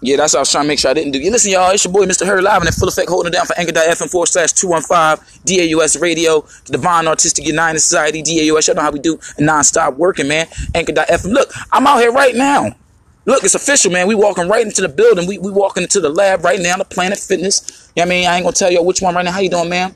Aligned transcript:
Yeah, 0.00 0.16
that's 0.16 0.32
what 0.32 0.38
I 0.38 0.42
was 0.42 0.52
trying 0.52 0.64
to 0.64 0.68
make 0.68 0.78
sure 0.78 0.92
I 0.92 0.94
didn't 0.94 1.12
do. 1.12 1.18
You 1.18 1.32
listen, 1.32 1.50
y'all. 1.50 1.70
It's 1.72 1.84
your 1.84 1.92
boy, 1.92 2.04
Mr. 2.04 2.24
Hurry, 2.24 2.40
live 2.40 2.58
and 2.60 2.68
in 2.68 2.72
full 2.72 2.88
effect, 2.88 3.08
holding 3.08 3.32
it 3.32 3.36
down 3.36 3.46
for 3.46 3.58
Anchor.fm 3.58 4.08
forward 4.10 4.28
slash 4.28 4.52
215 4.52 5.24
DAUS 5.44 6.00
Radio, 6.00 6.42
the 6.66 6.72
Divine 6.72 7.08
Artistic 7.08 7.44
United 7.44 7.80
Society, 7.80 8.22
DAUS. 8.22 8.68
Y'all 8.68 8.76
know 8.76 8.82
how 8.82 8.92
we 8.92 9.00
do 9.00 9.18
non-stop 9.40 9.94
working, 9.94 10.28
man. 10.28 10.46
Anchor.fm. 10.74 11.32
Look, 11.32 11.50
I'm 11.72 11.86
out 11.86 11.98
here 11.98 12.12
right 12.12 12.34
now. 12.36 12.76
Look, 13.24 13.42
it's 13.42 13.56
official, 13.56 13.90
man. 13.90 14.06
We 14.06 14.14
walking 14.14 14.48
right 14.48 14.64
into 14.64 14.82
the 14.82 14.88
building. 14.88 15.26
We 15.26 15.36
we 15.38 15.50
walking 15.50 15.82
into 15.82 16.00
the 16.00 16.08
lab 16.08 16.44
right 16.44 16.60
now, 16.60 16.76
the 16.76 16.84
Planet 16.84 17.18
Fitness. 17.18 17.90
You 17.96 18.02
know 18.02 18.06
what 18.06 18.06
I 18.06 18.08
mean? 18.08 18.26
I 18.28 18.36
ain't 18.36 18.44
gonna 18.44 18.54
tell 18.54 18.72
y'all 18.72 18.86
which 18.86 19.02
one 19.02 19.16
right 19.16 19.24
now. 19.24 19.32
How 19.32 19.40
you 19.40 19.50
doing, 19.50 19.68
man? 19.68 19.94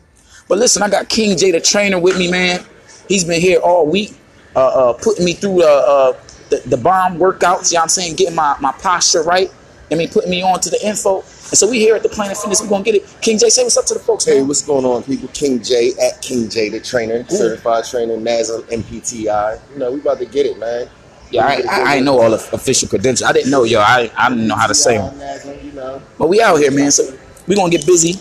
But 0.48 0.58
listen, 0.58 0.82
I 0.82 0.90
got 0.90 1.08
King 1.08 1.36
J, 1.38 1.52
the 1.52 1.60
trainer, 1.60 1.98
with 1.98 2.18
me, 2.18 2.30
man. 2.30 2.62
He's 3.08 3.24
been 3.24 3.40
here 3.40 3.60
all 3.60 3.86
week, 3.86 4.14
uh, 4.56 4.90
uh, 4.90 4.92
putting 4.94 5.24
me 5.24 5.34
through 5.34 5.62
uh, 5.62 5.66
uh, 5.66 6.12
the, 6.52 6.68
the 6.68 6.76
bomb 6.76 7.16
workouts. 7.18 7.70
You 7.72 7.76
know 7.76 7.80
what 7.80 7.82
I'm 7.84 7.88
saying? 7.88 8.16
Getting 8.16 8.34
my, 8.34 8.56
my 8.60 8.72
posture 8.72 9.22
right. 9.22 9.50
I 9.90 9.94
mean, 9.94 10.08
putting 10.08 10.30
me 10.30 10.42
on 10.42 10.58
to 10.60 10.70
the 10.70 10.86
info. 10.86 11.18
And 11.20 11.58
so 11.58 11.68
we 11.68 11.78
here 11.78 11.94
at 11.94 12.02
the 12.02 12.08
Planet 12.08 12.36
Fitness. 12.36 12.62
We're 12.62 12.68
gonna 12.68 12.84
get 12.84 12.94
it. 12.94 13.16
King 13.20 13.38
J, 13.38 13.50
say 13.50 13.62
what's 13.62 13.76
up 13.76 13.84
to 13.86 13.94
the 13.94 14.00
folks, 14.00 14.24
Hey, 14.24 14.38
man. 14.38 14.48
what's 14.48 14.62
going 14.62 14.86
on, 14.86 15.02
people? 15.02 15.28
King 15.28 15.62
J 15.62 15.92
at 16.00 16.22
King 16.22 16.48
J, 16.48 16.70
the 16.70 16.80
trainer, 16.80 17.24
certified 17.28 17.84
trainer, 17.84 18.16
NASA, 18.16 18.62
MPTI. 18.70 19.60
You 19.72 19.78
know, 19.78 19.92
we 19.92 20.00
about 20.00 20.18
to 20.18 20.26
get 20.26 20.46
it, 20.46 20.58
man. 20.58 20.88
Yeah, 21.30 21.46
I, 21.46 21.62
I, 21.68 21.96
I 21.96 22.00
know 22.00 22.20
all 22.20 22.30
the 22.30 22.36
official 22.54 22.88
credentials. 22.88 23.28
I 23.28 23.32
didn't 23.32 23.50
know, 23.50 23.64
yo. 23.64 23.80
I, 23.80 24.10
I 24.16 24.28
didn't 24.30 24.46
know 24.46 24.56
how 24.56 24.66
to 24.66 24.74
say 24.74 24.96
them. 24.98 25.14
NASA, 25.18 25.62
you 25.64 25.72
know. 25.72 26.00
But 26.18 26.28
we 26.28 26.40
out 26.42 26.56
here, 26.56 26.70
man. 26.70 26.90
So 26.90 27.14
we 27.46 27.54
gonna 27.54 27.70
get 27.70 27.86
busy. 27.86 28.20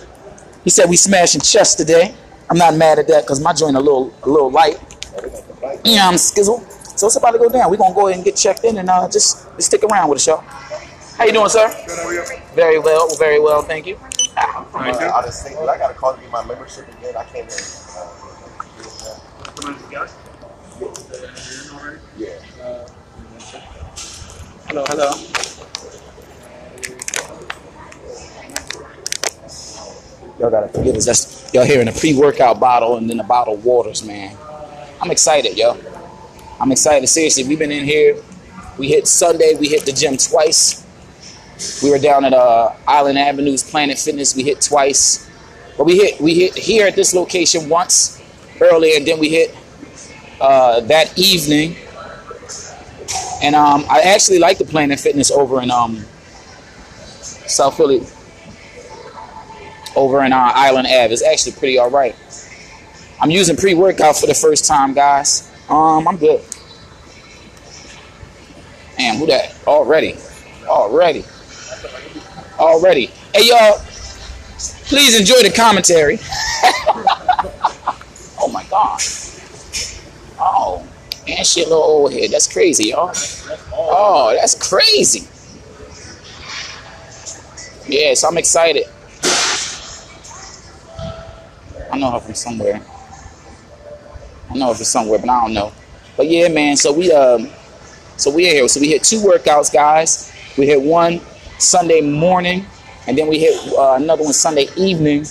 He 0.64 0.70
said 0.70 0.90
we 0.90 0.96
smashing 0.98 1.42
chest 1.42 1.78
today. 1.78 2.14
I'm 2.50 2.58
not 2.58 2.76
mad 2.76 3.00
at 3.00 3.08
that 3.08 3.24
because 3.24 3.40
my 3.40 3.54
joint 3.54 3.78
a 3.78 3.80
little 3.80 4.14
a 4.24 4.30
little 4.30 4.52
light. 4.52 4.78
Oh, 5.18 5.80
yeah, 5.86 6.08
I'm 6.08 6.16
skizzle. 6.16 6.60
So 6.96 7.08
it's 7.08 7.16
about 7.16 7.32
to 7.32 7.40
go 7.40 7.50
down. 7.50 7.72
We're 7.72 7.78
gonna 7.78 7.96
go 7.96 8.08
ahead 8.08 8.18
and 8.18 8.26
get 8.26 8.36
checked 8.36 8.64
in 8.64 8.78
and 8.78 8.90
uh, 8.90 9.08
just, 9.10 9.48
just 9.56 9.68
stick 9.68 9.84
around 9.84 10.10
with 10.10 10.18
us, 10.18 10.28
y'all. 10.28 10.44
How 11.18 11.26
you 11.26 11.34
doing, 11.34 11.50
sir? 11.50 11.68
Very 12.56 12.80
well, 12.80 13.08
very 13.18 13.40
well, 13.40 13.62
thank 13.62 13.86
you. 13.86 13.98
Uh, 14.38 14.66
I 14.74 15.22
just 15.24 15.44
think, 15.44 15.58
but 15.58 15.70
I 15.70 15.78
gotta 15.78 15.94
call 15.94 16.16
to 16.16 16.22
get 16.22 16.32
my 16.32 16.44
membership 16.46 16.88
again. 16.88 17.16
I 17.16 17.24
can't 17.26 17.46
even. 17.46 17.60
Uh, 21.54 21.98
yeah. 22.18 22.40
Hello, 24.68 24.84
hello. 24.88 25.12
Y'all 30.40 30.50
gotta 30.50 30.70
forgive 30.70 30.96
us. 30.96 31.06
That's 31.06 31.54
y'all 31.54 31.66
hearing 31.66 31.88
a 31.88 31.92
pre-workout 31.92 32.60
bottle 32.60 32.98
and 32.98 33.10
then 33.10 33.20
a 33.20 33.24
bottle 33.24 33.56
of 33.56 33.66
waters, 33.66 34.04
man. 34.04 34.36
I'm 35.02 35.12
excited, 35.12 35.58
yo. 35.58 35.78
I'm 36.62 36.72
excited. 36.72 37.08
Seriously, 37.08 37.44
we've 37.44 37.58
been 37.58 37.72
in 37.72 37.86
here. 37.86 38.22
We 38.78 38.88
hit 38.88 39.08
Sunday. 39.08 39.56
We 39.60 39.68
hit 39.68 39.84
the 39.84 39.92
gym 39.92 40.16
twice. 40.16 40.86
We 41.82 41.90
were 41.90 41.98
down 41.98 42.24
at 42.24 42.34
uh, 42.34 42.76
Island 42.88 43.18
Avenue's 43.18 43.64
Planet 43.68 43.98
Fitness. 43.98 44.36
We 44.36 44.44
hit 44.44 44.62
twice, 44.62 45.28
but 45.76 45.86
we 45.86 45.98
hit 45.98 46.22
we 46.22 46.36
hit 46.36 46.56
here 46.56 46.86
at 46.86 46.96
this 46.96 47.16
location 47.16 47.68
once 47.68 48.22
earlier, 48.62 48.98
and 48.98 49.08
then 49.08 49.18
we 49.18 49.30
hit 49.30 49.58
uh, 50.40 50.82
that 50.82 51.18
evening. 51.18 51.78
And 53.42 53.56
um, 53.56 53.84
I 53.90 54.02
actually 54.02 54.38
like 54.38 54.60
the 54.60 54.66
Planet 54.66 55.00
Fitness 55.00 55.32
over 55.32 55.64
in 55.64 55.72
um, 55.72 56.06
South 57.22 57.76
Philly, 57.76 58.06
over 59.96 60.24
in 60.24 60.32
uh, 60.32 60.52
Island 60.54 60.86
Ave. 60.86 61.12
It's 61.12 61.24
actually 61.24 61.54
pretty 61.54 61.80
all 61.80 61.90
right. 61.90 62.16
I'm 63.20 63.32
using 63.32 63.58
pre-workout 63.58 64.18
for 64.18 64.28
the 64.28 64.36
first 64.36 64.68
time, 64.68 64.94
guys. 64.94 65.51
Um, 65.72 66.08
I'm 66.08 66.18
good. 66.18 66.44
Damn, 68.98 69.16
who 69.18 69.26
that? 69.28 69.56
Already, 69.66 70.16
already, 70.68 71.24
already. 72.60 73.08
Hey, 73.34 73.48
y'all, 73.50 73.80
please 74.86 75.20
enjoy 75.20 75.42
the 75.44 75.54
commentary. 75.56 76.20
oh 78.40 78.50
my 78.52 78.66
God. 78.66 79.00
Oh, 80.40 80.86
and 81.28 81.48
shit, 81.48 81.70
little 81.70 81.84
old 81.84 82.14
head. 82.14 82.32
That's 82.32 82.52
crazy, 82.52 82.90
y'all. 82.90 83.14
Oh, 83.74 84.36
that's 84.40 84.56
crazy. 84.70 85.28
Yeah, 87.88 88.14
so 88.16 88.28
I'm 88.28 88.38
excited. 88.38 88.86
I 91.92 91.98
know 91.98 92.12
her 92.12 92.20
from 92.20 92.36
somewhere. 92.36 92.82
I 94.52 94.58
know 94.58 94.72
if 94.72 94.80
it's 94.82 94.90
somewhere, 94.90 95.20
but 95.20 95.30
I 95.30 95.42
don't 95.42 95.54
know. 95.54 95.72
But 96.18 96.28
yeah, 96.28 96.50
man. 96.50 96.76
So 96.76 96.92
we 96.92 97.12
um, 97.12 97.50
so 98.18 98.32
we 98.32 98.50
are 98.50 98.54
here. 98.54 98.68
So 98.68 98.82
we 98.82 98.90
hit 98.90 99.04
two 99.04 99.22
workouts, 99.22 99.72
guys. 99.72 100.34
We 100.58 100.66
hit 100.68 100.82
one 100.82 101.22
Sunday 101.58 102.02
morning, 102.02 102.66
and 103.08 103.18
then 103.18 103.28
we 103.28 103.40
hit 103.40 103.56
uh, 103.74 103.94
another 103.94 104.24
one 104.24 104.34
Sunday 104.34 104.68
evening. 104.76 105.24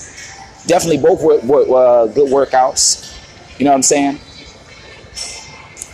Definitely 0.67 0.99
both 0.99 1.23
were, 1.23 1.41
were 1.41 2.03
uh, 2.03 2.07
good 2.07 2.31
workouts. 2.31 3.07
You 3.59 3.67
know 3.67 3.73
what 3.73 3.77
I'm 3.77 3.83
saying? 3.83 4.19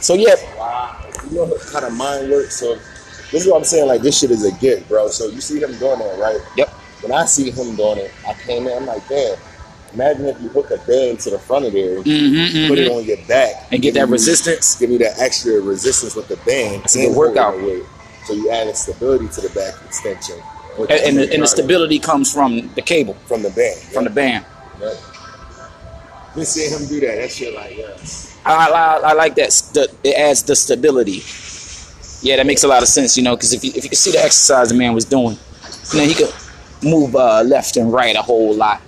So 0.00 0.14
yeah, 0.14 0.36
Wow. 0.56 0.96
You 1.30 1.36
know 1.38 1.58
how 1.72 1.80
the 1.80 1.90
mind 1.90 2.30
works. 2.30 2.60
So 2.60 2.76
this 3.32 3.44
is 3.44 3.48
what 3.48 3.58
I'm 3.58 3.64
saying. 3.64 3.88
Like 3.88 4.02
this 4.02 4.20
shit 4.20 4.30
is 4.30 4.44
a 4.44 4.52
gift, 4.60 4.88
bro. 4.88 5.08
So 5.08 5.28
you 5.28 5.40
see 5.40 5.60
him 5.60 5.76
doing 5.78 5.98
that, 5.98 6.18
right? 6.20 6.40
Yep. 6.56 6.68
When 7.02 7.12
I 7.12 7.24
see 7.26 7.50
him 7.50 7.74
doing 7.74 7.98
it, 7.98 8.12
I 8.26 8.34
came 8.34 8.66
in. 8.68 8.78
I'm 8.78 8.86
like, 8.86 9.06
damn. 9.08 9.36
Imagine 9.94 10.26
if 10.26 10.40
you 10.40 10.48
hook 10.48 10.70
a 10.70 10.78
band 10.86 11.20
to 11.20 11.30
the 11.30 11.38
front 11.38 11.64
of 11.64 11.72
there, 11.72 12.02
mm-hmm, 12.02 12.68
put 12.68 12.78
it 12.78 12.90
on 12.90 13.04
your 13.04 13.16
back, 13.26 13.66
and 13.72 13.80
get 13.80 13.94
that 13.94 14.06
you- 14.06 14.12
resistance. 14.12 14.78
Give 14.78 14.90
you 14.90 14.98
that 14.98 15.18
extra 15.18 15.60
resistance 15.60 16.14
with 16.14 16.28
the 16.28 16.36
band. 16.38 16.82
That's 16.82 16.96
a 16.96 17.12
workout. 17.12 17.56
weight. 17.62 17.82
So 18.26 18.34
you 18.34 18.50
added 18.50 18.76
stability 18.76 19.28
to 19.28 19.40
the 19.40 19.50
back 19.50 19.74
extension. 19.84 20.36
And, 20.78 20.90
and, 20.90 21.16
the, 21.16 21.32
and 21.32 21.42
the 21.42 21.46
stability 21.46 21.98
comes 21.98 22.30
from 22.32 22.68
the 22.74 22.82
cable, 22.82 23.14
from 23.26 23.42
the 23.42 23.50
band. 23.50 23.78
from 23.78 24.04
the 24.04 24.10
band. 24.10 24.44
We 26.34 26.44
see 26.44 26.68
him 26.68 26.86
do 26.86 27.00
that. 27.00 27.16
That 27.16 27.30
shit 27.30 27.54
like 27.54 27.78
yeah. 27.78 27.96
I, 28.44 28.68
I, 28.70 29.10
I 29.10 29.12
like 29.14 29.34
that. 29.36 29.88
It 30.04 30.14
adds 30.16 30.42
the 30.42 30.54
stability. 30.54 31.22
Yeah, 32.20 32.36
that 32.36 32.46
makes 32.46 32.62
a 32.62 32.68
lot 32.68 32.82
of 32.82 32.88
sense, 32.88 33.16
you 33.16 33.22
know, 33.22 33.36
because 33.36 33.52
if 33.52 33.64
you, 33.64 33.70
if 33.74 33.84
you 33.84 33.90
can 33.90 33.96
see 33.96 34.12
the 34.12 34.18
exercise 34.18 34.68
the 34.68 34.74
man 34.74 34.92
was 34.92 35.04
doing, 35.04 35.38
you 35.92 35.98
know, 35.98 36.04
he 36.06 36.14
could 36.14 36.32
move 36.82 37.16
uh, 37.16 37.42
left 37.42 37.76
and 37.76 37.92
right 37.92 38.14
a 38.16 38.22
whole 38.22 38.54
lot. 38.54 38.82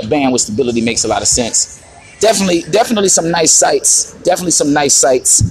The 0.00 0.08
band 0.08 0.32
with 0.32 0.42
stability 0.42 0.80
makes 0.80 1.04
a 1.04 1.08
lot 1.08 1.22
of 1.22 1.28
sense. 1.28 1.82
Definitely, 2.20 2.62
definitely 2.70 3.08
some 3.08 3.30
nice 3.30 3.52
sights. 3.52 4.14
Definitely 4.22 4.52
some 4.52 4.72
nice 4.72 4.94
sights. 4.94 5.42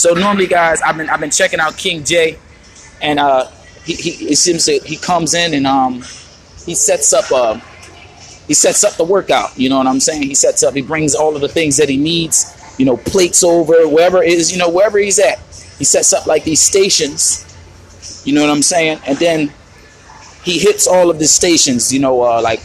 So 0.00 0.14
normally, 0.14 0.46
guys, 0.46 0.82
I've 0.82 0.96
been 0.96 1.08
I've 1.08 1.20
been 1.20 1.30
checking 1.30 1.60
out 1.60 1.76
King 1.76 2.04
J, 2.04 2.38
and 3.00 3.18
uh, 3.18 3.46
he, 3.84 3.94
he 3.94 4.10
it 4.32 4.36
seems 4.36 4.66
that 4.66 4.82
he 4.84 4.96
comes 4.96 5.34
in 5.34 5.54
and 5.54 5.66
um, 5.66 6.02
he 6.64 6.74
sets 6.74 7.12
up 7.12 7.30
uh, 7.30 7.60
he 8.46 8.54
sets 8.54 8.82
up 8.84 8.94
the 8.94 9.04
workout. 9.04 9.56
You 9.58 9.68
know 9.68 9.78
what 9.78 9.86
I'm 9.86 10.00
saying? 10.00 10.22
He 10.22 10.34
sets 10.34 10.62
up. 10.62 10.74
He 10.74 10.82
brings 10.82 11.14
all 11.14 11.34
of 11.34 11.40
the 11.40 11.48
things 11.48 11.76
that 11.76 11.88
he 11.88 11.96
needs. 11.96 12.52
You 12.78 12.86
know, 12.86 12.96
plates 12.96 13.44
over 13.44 13.88
wherever 13.88 14.22
it 14.22 14.32
is. 14.32 14.50
You 14.52 14.58
know, 14.58 14.68
wherever 14.68 14.98
he's 14.98 15.18
at, 15.18 15.38
he 15.78 15.84
sets 15.84 16.12
up 16.12 16.26
like 16.26 16.44
these 16.44 16.60
stations. 16.60 17.40
You 18.26 18.34
know 18.34 18.40
what 18.40 18.50
I'm 18.50 18.62
saying? 18.62 19.00
And 19.06 19.16
then 19.18 19.52
he 20.44 20.58
hits 20.58 20.86
all 20.86 21.10
of 21.10 21.18
the 21.18 21.26
stations. 21.26 21.92
You 21.92 22.00
know, 22.00 22.22
uh, 22.22 22.40
like 22.42 22.60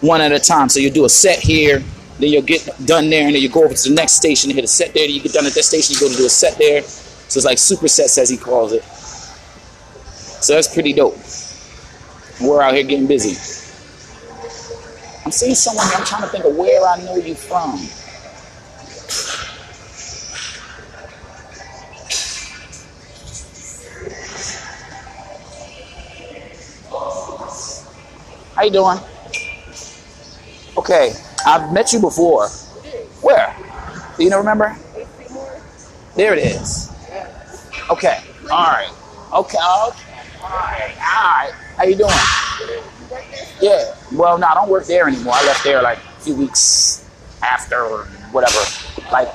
one 0.00 0.20
at 0.20 0.32
a 0.32 0.38
time. 0.38 0.68
So 0.68 0.80
you 0.80 0.90
do 0.90 1.04
a 1.04 1.08
set 1.08 1.38
here, 1.38 1.82
then 2.18 2.30
you'll 2.30 2.42
get 2.42 2.68
done 2.84 3.10
there, 3.10 3.26
and 3.26 3.34
then 3.34 3.42
you 3.42 3.48
go 3.48 3.64
over 3.64 3.74
to 3.74 3.88
the 3.88 3.94
next 3.94 4.12
station 4.12 4.50
and 4.50 4.56
hit 4.56 4.64
a 4.64 4.68
set 4.68 4.92
there. 4.94 5.06
Then 5.06 5.14
you 5.14 5.22
get 5.22 5.32
done 5.32 5.46
at 5.46 5.54
that 5.54 5.62
station, 5.64 5.94
you 5.94 6.00
go 6.00 6.08
to 6.08 6.16
do 6.16 6.26
a 6.26 6.30
set 6.30 6.58
there. 6.58 6.82
So 6.82 7.38
it's 7.38 7.46
like 7.46 7.58
supersets 7.58 8.18
as 8.18 8.28
he 8.28 8.36
calls 8.36 8.72
it. 8.72 8.84
So 8.84 10.54
that's 10.54 10.72
pretty 10.72 10.92
dope. 10.92 11.16
We're 12.40 12.60
out 12.60 12.74
here 12.74 12.82
getting 12.82 13.06
busy. 13.06 13.36
I'm 15.24 15.30
seeing 15.30 15.54
someone. 15.54 15.86
I'm 15.94 16.04
trying 16.04 16.22
to 16.22 16.28
think 16.28 16.44
of 16.44 16.56
where 16.56 16.84
I 16.84 17.02
know 17.04 17.16
you 17.16 17.34
from. 17.34 17.78
How 28.62 28.66
you 28.66 28.72
doing? 28.74 28.98
Okay, 30.78 31.12
I've 31.44 31.72
met 31.72 31.92
you 31.92 31.98
before. 31.98 32.46
Where? 33.20 33.56
Do 34.16 34.22
you 34.22 34.30
know? 34.30 34.38
Remember? 34.38 34.76
There 36.14 36.32
it 36.32 36.38
is. 36.38 36.94
Okay. 37.90 38.22
All 38.52 38.66
right. 38.66 38.92
Okay. 39.34 39.58
All 39.58 39.92
right. 40.44 40.94
All 40.94 41.24
right. 41.26 41.52
How 41.76 41.82
you 41.82 41.96
doing? 41.96 42.12
Yeah. 43.60 43.96
Well, 44.12 44.38
no, 44.38 44.46
I 44.46 44.54
don't 44.54 44.70
work 44.70 44.86
there 44.86 45.08
anymore. 45.08 45.34
I 45.34 45.44
left 45.44 45.64
there 45.64 45.82
like 45.82 45.98
a 45.98 46.20
few 46.20 46.36
weeks 46.36 47.10
after 47.42 47.82
or 47.82 48.04
whatever. 48.30 48.60
Like 49.10 49.26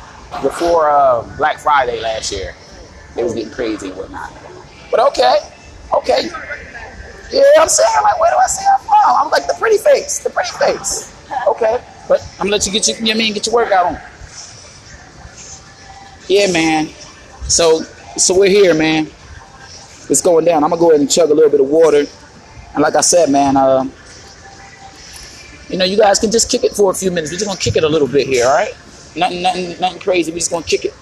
before 0.41 0.89
uh, 0.89 1.23
Black 1.35 1.59
Friday 1.59 1.99
last 1.99 2.31
year. 2.31 2.55
It 3.17 3.25
was 3.25 3.33
getting 3.33 3.51
crazy 3.51 3.89
and 3.89 3.97
whatnot. 3.97 4.31
But 4.89 5.01
okay. 5.09 5.39
Okay. 5.93 6.29
Yeah, 7.31 7.43
I'm 7.59 7.67
saying 7.67 7.89
like, 8.03 8.19
where 8.21 8.31
do 8.31 8.37
I 8.37 8.47
say 8.47 8.63
I'm? 9.15 9.29
Like 9.29 9.47
the 9.47 9.55
pretty 9.59 9.77
face, 9.77 10.19
the 10.19 10.29
pretty 10.29 10.51
face. 10.57 11.13
Okay, 11.47 11.83
but 12.07 12.21
I'm 12.33 12.47
gonna 12.47 12.51
let 12.51 12.65
you 12.65 12.71
get 12.71 12.87
your, 12.87 12.97
you 12.97 13.15
mean, 13.15 13.33
get 13.33 13.45
your 13.45 13.55
workout 13.55 13.85
on. 13.87 14.01
Yeah, 16.27 16.51
man. 16.51 16.87
So 17.47 17.83
so 18.17 18.37
we're 18.37 18.49
here, 18.49 18.73
man. 18.73 19.07
It's 20.09 20.21
going 20.21 20.45
down. 20.45 20.63
I'm 20.63 20.69
gonna 20.69 20.79
go 20.79 20.89
ahead 20.89 21.01
and 21.01 21.11
chug 21.11 21.29
a 21.29 21.33
little 21.33 21.51
bit 21.51 21.59
of 21.61 21.67
water. 21.67 22.05
And 22.73 22.81
like 22.81 22.95
I 22.95 23.01
said, 23.01 23.29
man, 23.29 23.57
uh, 23.57 23.85
you 25.69 25.77
know, 25.77 25.85
you 25.85 25.97
guys 25.97 26.19
can 26.19 26.31
just 26.31 26.49
kick 26.49 26.63
it 26.63 26.73
for 26.73 26.91
a 26.91 26.93
few 26.93 27.11
minutes. 27.11 27.31
We're 27.31 27.39
just 27.39 27.47
gonna 27.47 27.59
kick 27.59 27.75
it 27.75 27.83
a 27.83 27.89
little 27.89 28.07
bit 28.07 28.27
here, 28.27 28.45
all 28.45 28.55
right? 28.55 28.73
Nothing, 29.15 29.41
nothing, 29.41 29.79
nothing 29.81 29.99
crazy. 29.99 30.31
We're 30.31 30.39
just 30.39 30.51
gonna 30.51 30.65
kick 30.65 30.85
it. 30.85 30.93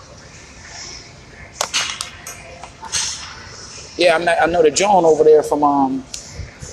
Yeah, 3.98 4.18
I 4.42 4.46
know 4.48 4.62
the 4.62 4.72
Joan 4.72 5.06
over 5.06 5.24
there 5.24 5.42
from 5.42 5.64
um, 5.64 6.04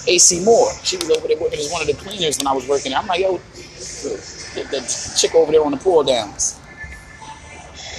AC 0.07 0.45
Moore. 0.45 0.73
She 0.83 0.97
was 0.97 1.11
over 1.11 1.29
there 1.29 1.39
working 1.39 1.59
as 1.59 1.71
one 1.71 1.83
of 1.83 1.87
the 1.87 1.95
cleaners 1.95 2.39
when 2.39 2.47
I 2.47 2.53
was 2.53 2.67
working. 2.69 2.95
I'm 2.95 3.07
like, 3.07 3.21
yo, 3.21 3.37
the, 3.37 4.67
the 4.71 5.15
chick 5.19 5.35
over 5.35 5.53
there 5.53 5.65
on 5.65 5.71
the 5.71 5.77
pull 5.77 6.03
downs, 6.03 6.61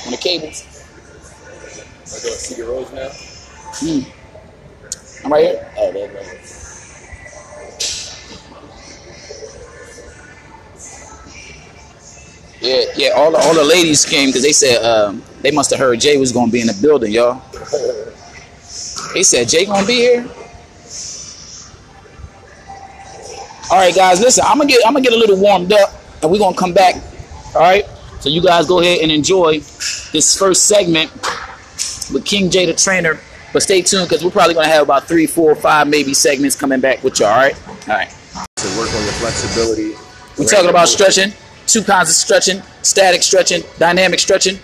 on 0.06 0.12
the 0.12 0.18
cables. 0.18 0.64
I 2.04 2.20
go 2.22 2.30
see 2.36 2.56
the 2.62 2.68
rose 2.68 2.92
now. 2.92 3.10
Mm. 3.80 4.06
I'm 5.26 5.32
right 5.32 5.46
here. 5.46 5.72
Oh, 5.78 5.92
that's 5.92 6.14
nice. 6.14 6.64
Yeah, 12.62 12.84
yeah. 12.96 13.10
All 13.10 13.32
the 13.32 13.38
all 13.40 13.54
the 13.54 13.64
ladies 13.64 14.06
came 14.06 14.30
because 14.30 14.42
they 14.44 14.54
said 14.54 14.84
um, 14.84 15.22
they 15.42 15.52
must 15.52 15.70
have 15.72 15.80
heard 15.80 16.00
Jay 16.00 16.18
was 16.18 16.32
gonna 16.32 16.52
be 16.52 16.62
in 16.62 16.68
the 16.68 16.78
building, 16.82 17.12
y'all. 17.12 17.42
They 19.14 19.22
said 19.22 19.48
Jay 19.48 19.66
gonna 19.66 19.86
be 19.86 19.98
here. 19.98 20.28
All 23.74 23.80
right, 23.80 23.96
guys. 23.96 24.22
Listen, 24.22 24.46
I'm 24.48 24.60
gonna 24.60 24.70
get 24.70 24.86
I'm 24.86 24.94
gonna 24.94 25.04
get 25.04 25.14
a 25.14 25.18
little 25.18 25.36
warmed 25.36 25.74
up, 25.74 25.92
and 26.22 26.32
we're 26.32 26.38
gonna 26.38 26.56
come 26.56 26.74
back. 26.74 26.94
All 27.56 27.62
right. 27.62 27.84
So 28.20 28.30
you 28.30 28.40
guys 28.40 28.68
go 28.68 28.82
ahead 28.82 29.00
and 29.00 29.12
enjoy 29.12 29.62
this 30.12 30.38
first 30.38 30.68
segment 30.68 31.12
with 32.14 32.24
King 32.24 32.52
Jay 32.52 32.68
the 32.68 32.76
trainer. 32.76 33.20
But 33.52 33.64
stay 33.64 33.82
tuned 33.82 34.08
because 34.08 34.24
we're 34.24 34.30
probably 34.30 34.54
gonna 34.54 34.68
have 34.68 34.84
about 34.84 35.08
three, 35.08 35.26
four, 35.26 35.56
five, 35.56 35.88
maybe 35.88 36.14
segments 36.14 36.56
coming 36.56 36.82
back 36.82 37.04
with 37.04 37.20
you. 37.20 37.26
All 37.26 37.36
right. 37.36 37.56
All 37.68 37.96
right. 37.96 38.10
To 38.58 38.68
work 38.78 38.94
on 38.94 39.04
your 39.06 39.14
flexibility. 39.14 39.94
We're 40.38 40.46
talking 40.46 40.70
about 40.70 40.88
stretching. 40.88 41.34
Two 41.66 41.82
kinds 41.82 42.10
of 42.10 42.16
stretching: 42.16 42.62
static 42.84 43.24
stretching, 43.24 43.64
dynamic 43.80 44.20
stretching. 44.20 44.60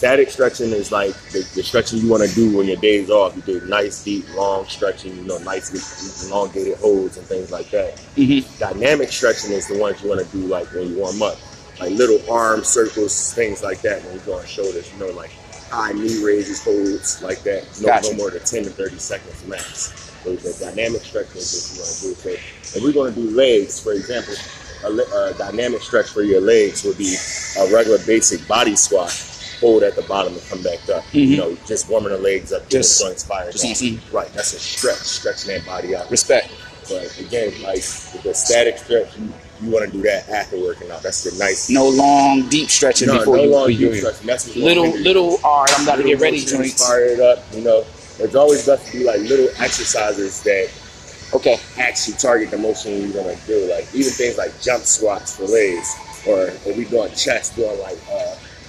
Static 0.00 0.30
stretching 0.30 0.70
is 0.70 0.90
like 0.90 1.12
the, 1.30 1.40
the 1.54 1.62
stretching 1.62 1.98
you 1.98 2.08
want 2.08 2.26
to 2.26 2.34
do 2.34 2.56
when 2.56 2.66
your 2.66 2.78
day's 2.78 3.10
off. 3.10 3.36
You 3.36 3.42
do 3.42 3.60
nice, 3.66 4.02
deep, 4.02 4.24
long 4.34 4.64
stretching, 4.64 5.14
you 5.14 5.24
know, 5.24 5.36
nice, 5.36 6.26
elongated 6.26 6.78
holds 6.78 7.18
and 7.18 7.26
things 7.26 7.52
like 7.52 7.68
that. 7.68 7.96
Mm-hmm. 8.16 8.58
Dynamic 8.58 9.10
stretching 9.10 9.52
is 9.52 9.68
the 9.68 9.78
ones 9.78 10.02
you 10.02 10.08
want 10.08 10.24
to 10.24 10.32
do 10.32 10.46
like 10.46 10.72
when 10.72 10.88
you 10.88 10.96
warm 10.96 11.20
up, 11.20 11.36
like 11.78 11.90
little 11.90 12.18
arm 12.32 12.64
circles, 12.64 13.34
things 13.34 13.62
like 13.62 13.82
that. 13.82 14.02
When 14.04 14.14
you 14.14 14.20
go 14.20 14.38
on 14.38 14.46
shoulders, 14.46 14.90
you 14.90 14.98
know, 15.00 15.12
like 15.12 15.32
high 15.68 15.92
knee 15.92 16.24
raises, 16.24 16.64
holds 16.64 17.22
like 17.22 17.42
that. 17.42 17.68
No, 17.82 17.88
Gotcha. 17.88 18.12
no 18.12 18.16
more 18.16 18.30
than 18.30 18.42
10 18.42 18.64
to 18.64 18.70
30 18.70 18.96
seconds 18.96 19.46
max. 19.46 19.92
So 20.24 20.34
the 20.34 20.64
dynamic 20.64 21.02
stretching 21.02 21.36
is 21.36 21.76
what 21.76 22.08
you 22.08 22.08
want 22.08 22.22
to 22.22 22.30
do. 22.30 22.36
So 22.62 22.78
if 22.78 22.84
we're 22.84 22.94
going 22.94 23.12
to 23.12 23.20
do 23.20 23.36
legs, 23.36 23.78
for 23.78 23.92
example, 23.92 24.32
a, 24.82 24.88
a 24.88 25.34
dynamic 25.36 25.82
stretch 25.82 26.08
for 26.08 26.22
your 26.22 26.40
legs 26.40 26.84
would 26.84 26.96
be 26.96 27.14
a 27.58 27.70
regular 27.70 27.98
basic 28.06 28.48
body 28.48 28.76
squat. 28.76 29.29
Hold 29.60 29.82
at 29.82 29.94
the 29.96 30.02
bottom 30.02 30.32
and 30.32 30.42
come 30.48 30.62
back 30.62 30.78
up. 30.88 31.04
Mhm. 31.12 31.28
You 31.28 31.36
know, 31.36 31.56
just 31.66 31.88
warming 31.88 32.12
the 32.12 32.18
legs 32.18 32.52
up, 32.52 32.68
Just- 32.68 33.02
fired 33.26 33.52
just 33.52 33.64
easy. 33.64 34.00
Right, 34.10 34.32
that's 34.34 34.54
a 34.54 34.58
stretch, 34.58 34.98
stretching 34.98 35.48
that 35.54 35.66
body 35.66 35.94
out. 35.94 36.10
Respect. 36.10 36.48
But 36.88 37.16
again, 37.20 37.52
like 37.62 37.76
with 37.76 38.22
the 38.24 38.34
static 38.34 38.78
stretch, 38.78 39.08
you, 39.18 39.32
you 39.62 39.70
want 39.70 39.84
to 39.84 39.92
do 39.96 40.02
that 40.02 40.28
after 40.30 40.58
working 40.58 40.90
out. 40.90 41.02
That's 41.02 41.22
the 41.24 41.38
nice. 41.38 41.68
No 41.70 41.88
long, 41.88 42.48
deep 42.48 42.68
stretching 42.70 43.08
no, 43.08 43.18
before 43.18 43.36
no 43.36 43.42
you. 43.44 43.50
long 43.50 43.68
deep 43.68 43.94
stretching. 43.96 44.26
That's 44.26 44.46
what 44.48 44.56
little, 44.56 44.88
little. 44.96 45.38
All 45.44 45.60
right, 45.64 45.78
I'm 45.78 45.84
about 45.84 45.96
to 45.96 46.02
get 46.04 46.18
ready, 46.20 46.38
motions, 46.40 46.50
joints. 46.52 46.86
Fired 46.88 47.20
up, 47.20 47.44
you 47.52 47.60
know. 47.60 47.84
It's 48.18 48.34
always 48.34 48.66
best 48.66 48.86
to 48.86 48.98
do 48.98 49.04
like 49.06 49.20
little 49.20 49.48
exercises 49.58 50.40
that 50.42 50.68
Okay. 51.32 51.60
actually 51.78 52.16
target 52.16 52.50
the 52.50 52.58
motion 52.58 53.00
you're 53.12 53.22
gonna 53.22 53.36
do. 53.46 53.70
Like 53.70 53.86
even 53.94 54.10
things 54.10 54.36
like 54.36 54.58
jump 54.60 54.84
squats 54.84 55.36
for 55.36 55.44
legs, 55.44 55.88
or 56.26 56.46
if 56.66 56.76
we 56.76 56.84
doing 56.86 57.12
chest, 57.14 57.54
doing 57.56 57.78
like 57.80 57.98
uh, 58.12 58.19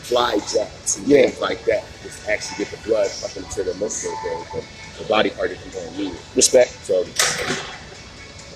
fly 0.03 0.37
jumps 0.53 0.97
and 0.97 1.07
Yeah. 1.07 1.23
things 1.27 1.39
like 1.41 1.63
that. 1.65 1.83
Just 2.03 2.27
actually 2.27 2.65
get 2.65 2.71
the 2.71 2.87
blood 2.87 3.09
up 3.23 3.35
into 3.37 3.63
the 3.63 3.73
muscle, 3.75 4.11
the, 4.23 4.59
the, 4.59 4.63
the 5.03 5.09
body 5.09 5.29
part 5.31 5.49
that 5.49 5.59
you're 5.65 5.83
gonna 5.85 5.97
use. 5.97 6.17
Respect. 6.35 6.71
So, 6.83 7.05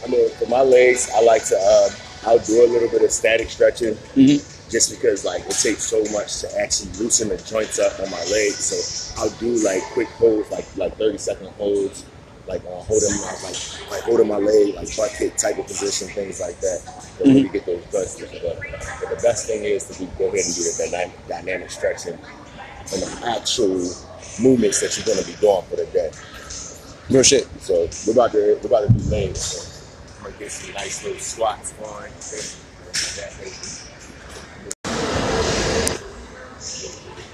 I 0.04 0.08
mean, 0.08 0.30
for 0.32 0.48
my 0.48 0.62
legs, 0.62 1.10
I 1.16 1.22
like 1.22 1.46
to 1.46 1.56
uh, 1.58 1.90
I'll 2.28 2.40
do 2.40 2.66
a 2.66 2.68
little 2.68 2.90
bit 2.90 3.04
of 3.04 3.12
static 3.12 3.50
stretching, 3.50 3.94
Mhm. 4.16 4.72
just 4.72 4.90
because 4.90 5.24
like 5.26 5.42
it 5.46 5.52
takes 5.58 5.84
so 5.84 6.04
much 6.12 6.40
to 6.42 6.60
actually 6.60 6.92
loosen 6.94 7.30
the 7.30 7.38
joints 7.38 7.80
up 7.80 8.00
on 8.00 8.10
my 8.10 8.24
legs. 8.26 8.58
So 8.66 9.22
I'll 9.22 9.30
do 9.40 9.54
like 9.64 9.82
quick 9.94 10.08
holds, 10.10 10.50
like 10.52 10.66
like 10.76 10.98
30 10.98 11.18
second 11.18 11.48
holds, 11.58 12.04
like 12.48 12.62
uh, 12.66 12.82
holding 12.84 13.16
my 13.22 13.34
like 13.44 13.92
like 13.92 14.04
holding 14.04 14.28
my 14.28 14.38
leg, 14.38 14.76
like 14.76 14.96
butt 14.96 15.12
kick 15.18 15.36
type 15.38 15.58
of 15.58 15.66
position, 15.66 16.08
things 16.10 16.40
like 16.40 16.60
that. 16.60 16.82
To 17.18 17.24
really 17.24 17.50
get 17.50 17.66
those 17.66 17.86
guts. 17.86 18.20
But, 18.20 18.60
but 19.02 19.10
the 19.10 19.20
best 19.24 19.48
thing 19.48 19.64
is 19.64 19.86
to 19.86 20.00
be, 20.00 20.06
go 20.18 20.28
ahead 20.28 20.46
and 20.46 20.56
do 20.56 20.64
the 20.64 20.90
dynamic, 20.90 21.28
dynamic 21.28 21.70
stretching 21.72 22.18
and 22.94 23.02
the 23.02 23.28
actual 23.28 23.78
movements 24.42 24.80
that 24.82 24.96
you're 24.98 25.06
going 25.06 25.18
to 25.18 25.26
be 25.26 25.38
doing 25.40 25.64
for 25.64 25.76
the 25.78 25.86
day. 25.88 26.12
Real 27.10 27.24
shit. 27.24 27.48
So 27.62 27.88
we're 28.06 28.14
about 28.14 28.32
to 28.32 28.60
we're 28.62 28.68
about 28.68 28.88
to 28.88 28.94
do 28.94 29.10
legs. 29.10 29.40
So 29.40 30.18
I'm 30.18 30.24
gonna 30.26 30.38
get 30.40 30.52
some 30.52 30.74
nice 30.74 31.04
little 31.04 31.20
squats 31.20 31.74
going. 31.74 32.12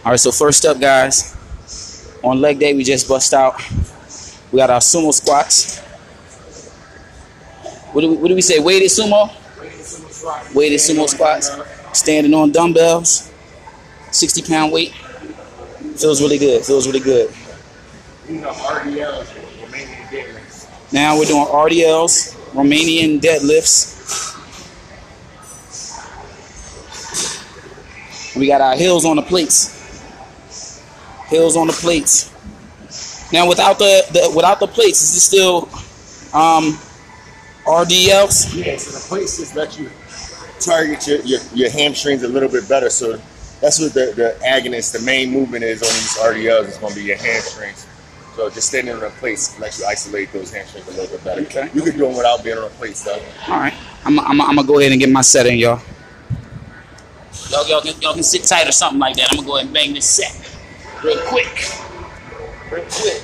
All 0.04 0.12
right. 0.12 0.20
So 0.20 0.32
first 0.32 0.66
up, 0.66 0.80
guys, 0.80 1.38
on 2.24 2.42
leg 2.42 2.60
day 2.60 2.74
we 2.74 2.84
just 2.84 3.08
bust 3.08 3.34
out. 3.34 3.62
We 4.52 4.58
got 4.58 4.70
our 4.70 4.80
sumo 4.80 5.14
squats. 5.14 5.80
What 7.94 8.02
do 8.02 8.10
we, 8.10 8.18
what 8.18 8.28
do 8.28 8.36
we 8.36 8.42
say? 8.42 8.60
Weighted 8.60 8.90
sumo. 8.90 9.32
Weighted 10.54 10.80
sumo 10.80 11.08
squats. 11.08 11.50
Standing 11.94 12.34
on 12.34 12.52
dumbbells. 12.52 13.32
60 14.12 14.42
pound 14.44 14.72
weight. 14.72 14.94
Feels 15.96 16.22
really 16.22 16.38
good. 16.38 16.66
Feels 16.66 16.88
really 16.88 17.00
good. 17.00 17.34
Now 20.94 21.18
we're 21.18 21.26
doing 21.26 21.46
RDLs, 21.46 22.36
Romanian 22.54 23.20
deadlifts. 23.22 23.98
We 28.36 28.48
got 28.48 28.62
our 28.62 28.76
heels 28.76 29.06
on 29.06 29.16
the 29.16 29.22
plates. 29.22 29.78
Heels 31.30 31.56
on 31.56 31.68
the 31.68 31.74
plates. 31.74 32.30
Now 33.34 33.48
without 33.48 33.80
the, 33.80 34.04
the 34.12 34.34
without 34.36 34.60
the 34.60 34.68
plates, 34.68 35.02
is 35.02 35.18
it 35.18 35.20
still 35.22 35.64
um, 36.34 36.78
RDLs? 37.66 38.56
Yeah, 38.56 38.78
so 38.78 38.92
the 38.92 39.06
plates 39.08 39.38
just 39.38 39.56
let 39.56 39.78
you 39.80 39.90
target 40.60 41.08
your, 41.08 41.20
your, 41.22 41.40
your 41.54 41.70
hamstrings 41.70 42.24
a 42.24 42.28
little 42.28 42.50
bit 42.50 42.68
better. 42.70 42.90
So 42.90 43.20
that's 43.62 43.80
what 43.80 43.94
the, 43.94 44.14
the 44.16 44.38
agonist, 44.44 44.98
the 44.98 45.06
main 45.06 45.32
movement 45.32 45.64
is 45.64 45.82
on 45.82 45.90
these 45.90 46.18
RDLs. 46.18 46.68
It's 46.68 46.78
going 46.78 46.94
to 46.94 47.00
be 47.00 47.06
your 47.06 47.18
hamstrings. 47.18 47.88
So 48.36 48.50
just 48.50 48.70
standing 48.70 48.96
on 48.96 49.04
a 49.04 49.10
place 49.10 49.60
lets 49.60 49.80
you 49.80 49.86
isolate 49.86 50.32
those 50.32 50.54
hamstrings 50.54 50.88
a 50.88 50.92
little 50.92 51.08
bit 51.08 51.24
better. 51.24 51.42
Okay. 51.42 51.70
You 51.74 51.82
can 51.82 51.94
do 51.94 52.06
them 52.08 52.16
without 52.16 52.44
being 52.44 52.58
on 52.58 52.64
a 52.64 52.70
plate, 52.70 52.96
though. 52.96 53.22
All 53.48 53.60
right, 53.60 53.74
I'm, 54.06 54.20
I'm, 54.20 54.42
I'm 54.42 54.56
gonna 54.56 54.68
go 54.68 54.80
ahead 54.80 54.92
and 54.92 55.02
get 55.02 55.10
my 55.10 55.22
set 55.22 55.46
in, 55.48 55.58
y'all. 55.58 55.82
Y'all, 57.50 57.68
y'all, 57.68 57.82
can, 57.82 58.00
y'all 58.02 58.14
can 58.14 58.24
sit 58.24 58.44
tight 58.46 58.68
or 58.68 58.72
something 58.72 59.00
like 59.00 59.18
that. 59.18 59.28
I'm 59.32 59.38
gonna 59.38 59.48
go 59.48 59.56
ahead 59.58 59.66
and 59.66 59.74
bang 59.74 59.94
this 59.94 60.10
set 60.10 60.32
real 61.04 61.20
quick, 61.28 61.70
real 62.72 62.86
quick. 62.90 63.24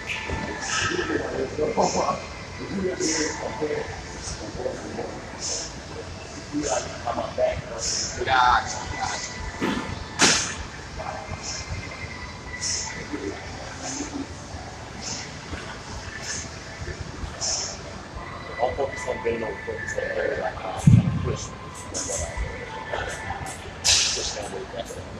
over, 18.61 18.75
focus 18.75 19.07
on 19.09 19.23
very 19.23 19.39
like 20.41 20.63
uh, 20.63 20.79
push. 21.23 21.47
Push 23.83 24.35
down 24.35 24.53
with 24.53 24.71
that. 24.73 25.11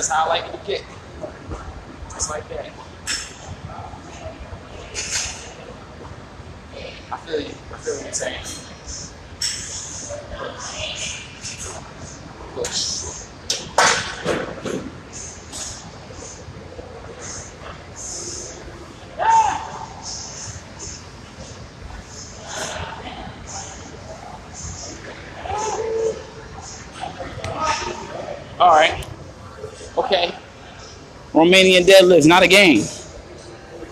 Is 0.00 0.08
how 0.08 0.24
I 0.24 0.28
like 0.28 0.46
it 0.46 0.52
to 0.52 0.58
kick. 0.64 0.84
Just 2.08 2.30
like 2.30 2.48
that. 2.48 2.70
I 7.12 7.16
feel 7.18 7.40
you. 7.40 7.48
I 7.48 7.76
feel 7.76 7.96
what 7.96 8.04
you're 8.04 8.12
saying. 8.14 8.40
Push. 12.54 13.00
All 28.58 28.70
right. 28.70 29.06
Okay. 29.96 30.34
Romanian 31.40 31.86
deadlifts, 31.86 32.26
not 32.26 32.42
a 32.42 32.48
game. 32.48 32.82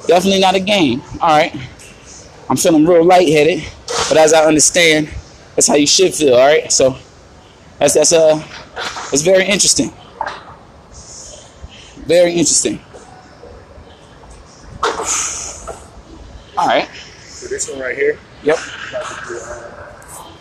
Definitely 0.06 0.40
not 0.40 0.54
a 0.54 0.60
game. 0.60 1.02
All 1.20 1.36
right. 1.36 1.54
I'm 2.50 2.56
feeling 2.56 2.84
real 2.86 3.04
lightheaded, 3.04 3.64
but 4.08 4.16
as 4.18 4.32
I 4.32 4.44
understand, 4.44 5.08
that's 5.54 5.66
how 5.66 5.74
you 5.74 5.86
should 5.86 6.14
feel. 6.14 6.34
All 6.34 6.46
right. 6.46 6.70
So 6.70 6.96
that's 7.78 7.94
that's 7.94 8.12
uh, 8.12 8.42
it's 9.12 9.22
very 9.22 9.44
interesting. 9.44 9.92
Very 12.06 12.32
interesting. 12.32 12.80
All 16.56 16.66
right. 16.66 16.88
So 17.22 17.48
this 17.48 17.70
one 17.70 17.80
right 17.80 17.96
here, 17.96 18.18
Yep. 18.42 18.56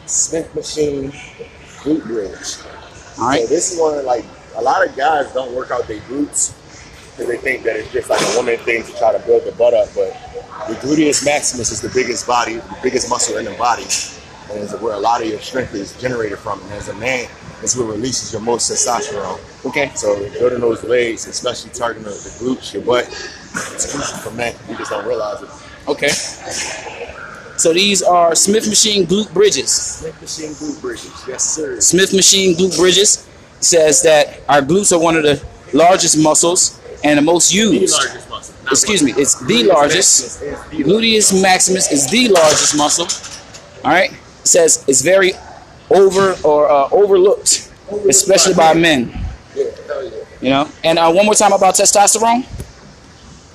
Smith 0.06 0.54
machine 0.56 1.12
glute 1.84 2.04
bridge. 2.04 2.58
All 3.20 3.30
right. 3.30 3.42
So 3.44 3.48
this 3.48 3.72
is 3.74 3.80
one 3.80 3.98
of 3.98 4.06
like 4.06 4.26
a 4.56 4.62
lot 4.62 4.86
of 4.88 4.96
guys 4.96 5.32
don't 5.34 5.54
work 5.54 5.72
out 5.72 5.88
their 5.88 6.00
glutes 6.02 6.54
because 7.18 7.32
they 7.32 7.38
think 7.38 7.64
that 7.64 7.76
it's 7.76 7.92
just 7.92 8.10
like 8.10 8.22
a 8.22 8.38
woman 8.38 8.58
thing 8.60 8.84
to 8.84 8.96
try 8.98 9.12
to 9.12 9.20
build 9.26 9.44
the 9.44 9.52
butt 9.54 9.74
up. 9.74 9.90
But 9.96 10.14
the 10.68 10.76
gluteus 10.76 11.26
maximus 11.26 11.72
is 11.72 11.82
the 11.82 11.90
biggest 11.90 12.28
body, 12.28 12.58
the 12.58 12.78
biggest 12.84 13.10
muscle 13.10 13.38
in 13.38 13.46
the 13.46 13.54
body, 13.54 13.86
and 14.52 14.62
is 14.62 14.76
where 14.76 14.94
a 14.94 15.00
lot 15.00 15.22
of 15.22 15.28
your 15.28 15.40
strength 15.40 15.74
is 15.74 16.00
generated 16.00 16.38
from. 16.38 16.62
And 16.62 16.74
as 16.74 16.90
a 16.90 16.94
man, 16.96 17.28
it's 17.64 17.76
what 17.76 17.88
releases 17.88 18.32
your 18.32 18.42
most 18.42 18.70
testosterone. 18.70 19.40
Okay. 19.66 19.92
So 19.96 20.30
building 20.34 20.60
those 20.60 20.84
legs, 20.84 21.26
especially 21.26 21.72
targeting 21.72 22.04
the, 22.04 22.12
the 22.12 22.30
glutes, 22.40 22.72
your 22.72 22.84
butt, 22.84 23.08
it's 23.08 23.92
crucial 23.92 24.18
for 24.20 24.32
men. 24.32 24.54
You 24.70 24.78
just 24.78 24.92
don't 24.92 25.08
realize 25.08 25.42
it. 25.42 25.50
Okay. 25.88 26.10
So 27.58 27.74
these 27.74 28.04
are 28.04 28.36
Smith 28.36 28.68
machine 28.68 29.08
glute 29.08 29.34
bridges. 29.34 29.72
Smith 29.72 30.22
machine 30.22 30.52
glute 30.52 30.82
bridges, 30.82 31.24
yes 31.28 31.44
sir. 31.44 31.82
Smith 31.82 32.14
machine 32.14 32.56
glute 32.56 32.78
bridges 32.78 33.28
says 33.60 34.04
that 34.04 34.42
our 34.48 34.62
glutes 34.62 34.96
are 34.96 35.02
one 35.02 35.16
of 35.16 35.24
the 35.24 35.44
largest 35.74 36.16
muscles 36.22 36.80
and 37.04 37.18
the 37.18 37.22
most 37.22 37.52
The 37.52 37.58
used. 37.58 37.94
largest 37.94 38.30
muscle. 38.30 38.56
Excuse 38.72 39.02
muscle. 39.02 39.16
me, 39.18 39.22
it's 39.22 39.36
the 39.40 39.46
Gluteus 39.64 39.68
largest. 39.68 40.42
maximus 40.42 40.62
is 40.62 40.70
the 40.78 40.84
Gluteus 40.84 41.42
maximus 41.42 41.92
is 41.92 42.08
the 42.10 42.28
largest 42.30 42.78
muscle. 42.78 43.08
All 43.86 43.92
right, 43.92 44.12
it 44.12 44.48
says 44.48 44.84
it's 44.88 45.02
very 45.02 45.34
over 45.90 46.36
or 46.44 46.70
uh, 46.70 46.90
overlooked, 46.92 47.72
especially 48.10 48.54
by 48.54 48.74
men. 48.74 49.10
Yeah, 49.56 49.64
hell 49.88 50.04
yeah. 50.04 50.12
You 50.42 50.50
know. 50.50 50.70
And 50.84 51.00
uh, 51.00 51.12
one 51.12 51.26
more 51.26 51.34
time 51.36 51.54
about 51.54 51.76
testosterone. 51.76 52.46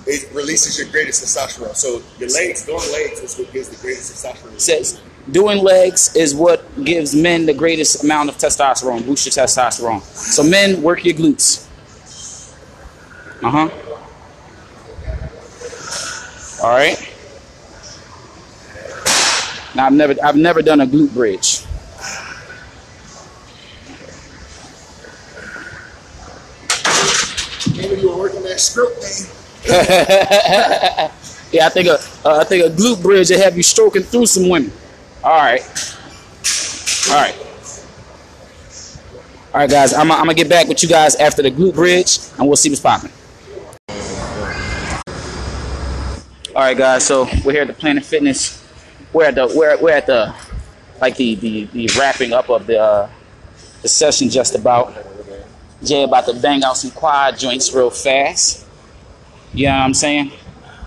It 0.06 0.32
releases 0.34 0.78
your 0.78 0.88
greatest 0.88 1.22
testosterone. 1.22 1.76
So 1.76 2.02
your 2.18 2.28
legs, 2.30 2.66
doing 2.66 2.80
legs 2.92 3.20
is 3.20 3.38
what 3.38 3.52
gives 3.52 3.68
the 3.68 3.76
greatest 3.76 4.12
testosterone. 4.12 4.54
It 4.54 4.60
says 4.60 5.00
doing 5.30 5.62
legs 5.62 6.16
is 6.16 6.34
what 6.34 6.64
gives 6.84 7.14
men 7.14 7.46
the 7.46 7.54
greatest 7.54 8.02
amount 8.02 8.28
of 8.28 8.36
testosterone, 8.36 9.06
boost 9.06 9.26
your 9.26 9.32
testosterone. 9.46 10.00
So 10.02 10.42
men, 10.42 10.82
work 10.82 11.04
your 11.04 11.14
glutes. 11.14 11.68
Uh 13.42 13.50
huh. 13.50 13.68
All 16.62 16.70
right. 16.70 16.96
Now 19.74 19.86
I've 19.86 19.92
never 19.92 20.14
I've 20.22 20.36
never 20.36 20.62
done 20.62 20.80
a 20.80 20.86
glute 20.86 21.12
bridge. 21.14 21.64
Maybe 27.76 28.00
you 28.00 28.10
were 28.10 28.18
working 28.18 28.42
that 28.44 28.60
stroke 28.60 28.94
thing. 28.94 29.28
yeah, 31.52 31.66
I 31.66 31.68
think 31.70 31.88
a 31.88 31.98
uh, 32.24 32.38
I 32.40 32.44
think 32.44 32.64
a 32.66 32.70
glute 32.70 33.02
bridge 33.02 33.30
will 33.30 33.40
have 33.40 33.56
you 33.56 33.62
stroking 33.62 34.02
through 34.02 34.26
some 34.26 34.48
women. 34.48 34.72
All 35.24 35.30
right, 35.30 35.62
all 37.08 37.14
right, 37.16 37.36
all 39.54 39.60
right, 39.60 39.70
guys. 39.70 39.94
I'm, 39.94 40.12
I'm 40.12 40.18
gonna 40.18 40.34
get 40.34 40.48
back 40.48 40.68
with 40.68 40.82
you 40.82 40.88
guys 40.88 41.14
after 41.16 41.42
the 41.42 41.50
glute 41.50 41.74
bridge, 41.74 42.18
and 42.38 42.46
we'll 42.46 42.56
see 42.56 42.70
what's 42.70 42.80
popping. 42.80 43.12
All 46.54 46.60
right, 46.60 46.76
guys. 46.76 47.06
So 47.06 47.24
we're 47.46 47.52
here 47.52 47.62
at 47.62 47.68
the 47.68 47.72
Planet 47.72 48.04
Fitness. 48.04 48.62
We're 49.14 49.24
at 49.24 49.36
the 49.36 49.50
we're, 49.56 49.80
we're 49.80 49.96
at 49.96 50.04
the 50.04 50.34
like 51.00 51.16
the 51.16 51.34
the, 51.36 51.64
the 51.64 51.88
wrapping 51.98 52.34
up 52.34 52.50
of 52.50 52.66
the 52.66 52.78
uh, 52.78 53.10
the 53.80 53.88
session 53.88 54.28
just 54.28 54.54
about. 54.54 54.94
Jay 55.82 56.02
about 56.02 56.26
to 56.26 56.34
bang 56.34 56.62
out 56.62 56.76
some 56.76 56.90
quad 56.90 57.38
joints 57.38 57.72
real 57.72 57.88
fast. 57.88 58.66
You 59.54 59.68
know 59.68 59.72
what 59.72 59.80
I'm 59.80 59.94
saying? 59.94 60.30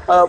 Uh, 0.07 0.27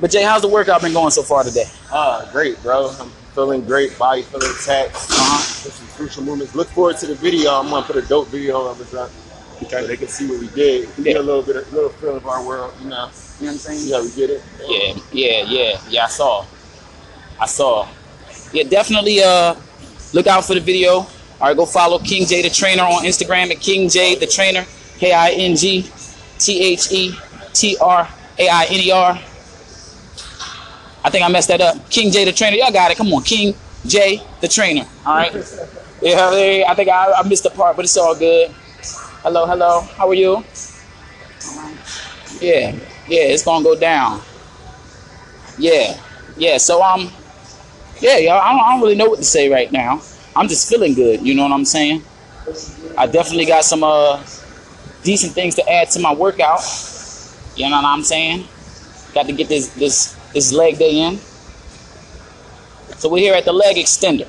but 0.00 0.10
Jay, 0.10 0.22
how's 0.22 0.40
the 0.40 0.48
workout 0.48 0.80
been 0.80 0.94
going 0.94 1.10
so 1.10 1.22
far 1.22 1.44
today? 1.44 1.66
Ah, 1.92 2.26
great, 2.32 2.60
bro. 2.62 2.88
I'm 2.98 3.10
feeling 3.34 3.62
great. 3.66 3.98
Body 3.98 4.22
feeling 4.22 4.50
taxed. 4.64 5.10
Uh-huh. 5.10 5.42
Some 5.42 5.88
crucial 5.88 6.22
movements. 6.22 6.54
Look 6.54 6.68
forward 6.68 6.96
to 6.98 7.06
the 7.06 7.14
video. 7.14 7.50
I'm 7.50 7.68
gonna 7.68 7.84
put 7.84 7.96
a 7.96 8.02
dope 8.02 8.28
video 8.28 8.64
of 8.64 8.80
us 8.80 8.94
up. 8.94 9.10
So 9.68 9.86
they 9.86 9.96
can 9.96 10.08
see 10.08 10.26
what 10.28 10.40
we 10.40 10.48
did. 10.48 10.88
We 10.96 11.04
Get 11.04 11.14
Yeah. 11.16 11.20
a 11.20 11.22
little 11.22 11.42
bit, 11.42 11.56
a 11.56 11.74
little 11.74 11.90
feel 11.90 12.16
of 12.16 12.26
our 12.26 12.42
world. 12.42 12.72
You 12.82 12.88
know, 12.88 13.08
You 13.40 13.46
know 13.46 13.52
what 13.52 13.52
I'm 13.52 13.58
saying? 13.58 13.78
see 13.80 13.92
how 13.92 14.02
we 14.02 14.10
get 14.10 14.30
it. 14.30 14.42
Yeah, 14.66 14.94
yeah, 15.12 15.42
yeah, 15.44 15.80
yeah. 15.88 16.04
I 16.04 16.08
saw. 16.08 16.44
I 17.40 17.46
saw. 17.46 17.86
Yeah, 18.52 18.64
definitely. 18.64 19.22
Uh, 19.22 19.54
look 20.12 20.26
out 20.26 20.44
for 20.44 20.54
the 20.54 20.60
video. 20.60 20.92
All 21.00 21.08
right, 21.48 21.56
go 21.56 21.64
follow 21.66 21.98
King 21.98 22.26
J 22.26 22.42
the 22.42 22.50
Trainer 22.50 22.82
on 22.82 23.04
Instagram 23.04 23.50
at 23.50 23.60
King 23.60 23.88
J 23.88 24.14
the 24.16 24.26
Trainer. 24.26 24.64
K 24.98 25.12
I 25.12 25.30
N 25.30 25.56
G 25.56 25.88
T 26.38 26.60
H 26.72 26.92
E 26.92 27.14
T 27.54 27.76
R 27.80 28.08
A 28.38 28.48
I 28.48 28.64
N 28.64 28.80
E 28.80 28.90
R. 28.90 29.18
I 31.02 31.08
think 31.10 31.24
I 31.24 31.28
messed 31.28 31.48
that 31.48 31.60
up. 31.62 31.88
King 31.88 32.10
J 32.10 32.24
the 32.26 32.32
Trainer. 32.32 32.56
Y'all 32.56 32.72
got 32.72 32.90
it. 32.90 32.96
Come 32.98 33.12
on, 33.14 33.22
King 33.22 33.54
J 33.86 34.22
the 34.40 34.48
Trainer. 34.48 34.86
All 35.06 35.14
right. 35.16 35.32
Yeah, 36.02 36.64
I 36.66 36.74
think 36.74 36.88
I, 36.88 37.12
I 37.12 37.28
missed 37.28 37.42
the 37.42 37.50
part, 37.50 37.76
but 37.76 37.84
it's 37.84 37.94
all 37.98 38.14
good. 38.14 38.54
Hello, 39.22 39.44
hello. 39.44 39.82
How 39.98 40.08
are 40.08 40.14
you? 40.14 40.42
Yeah, 42.40 42.72
yeah. 43.06 43.28
It's 43.28 43.44
gonna 43.44 43.62
go 43.62 43.78
down. 43.78 44.22
Yeah, 45.58 46.00
yeah. 46.38 46.56
So 46.56 46.82
um, 46.82 47.12
yeah, 48.00 48.16
y'all. 48.16 48.40
I 48.40 48.52
don't, 48.52 48.60
I 48.64 48.72
don't 48.72 48.80
really 48.80 48.94
know 48.94 49.10
what 49.10 49.18
to 49.18 49.24
say 49.24 49.50
right 49.50 49.70
now. 49.70 50.00
I'm 50.34 50.48
just 50.48 50.70
feeling 50.70 50.94
good. 50.94 51.20
You 51.20 51.34
know 51.34 51.42
what 51.42 51.52
I'm 51.52 51.66
saying? 51.66 52.02
I 52.96 53.06
definitely 53.06 53.44
got 53.44 53.62
some 53.64 53.84
uh 53.84 54.24
decent 55.02 55.34
things 55.34 55.54
to 55.56 55.70
add 55.70 55.90
to 55.90 56.00
my 56.00 56.14
workout. 56.14 56.60
You 57.56 57.68
know 57.68 57.76
what 57.76 57.84
I'm 57.84 58.02
saying? 58.02 58.48
Got 59.12 59.26
to 59.26 59.32
get 59.32 59.48
this 59.48 59.68
this 59.74 60.16
this 60.32 60.50
leg 60.50 60.78
day 60.78 60.96
in. 60.96 61.18
So 62.96 63.10
we're 63.10 63.18
here 63.18 63.34
at 63.34 63.44
the 63.44 63.52
leg 63.52 63.76
extender. 63.76 64.28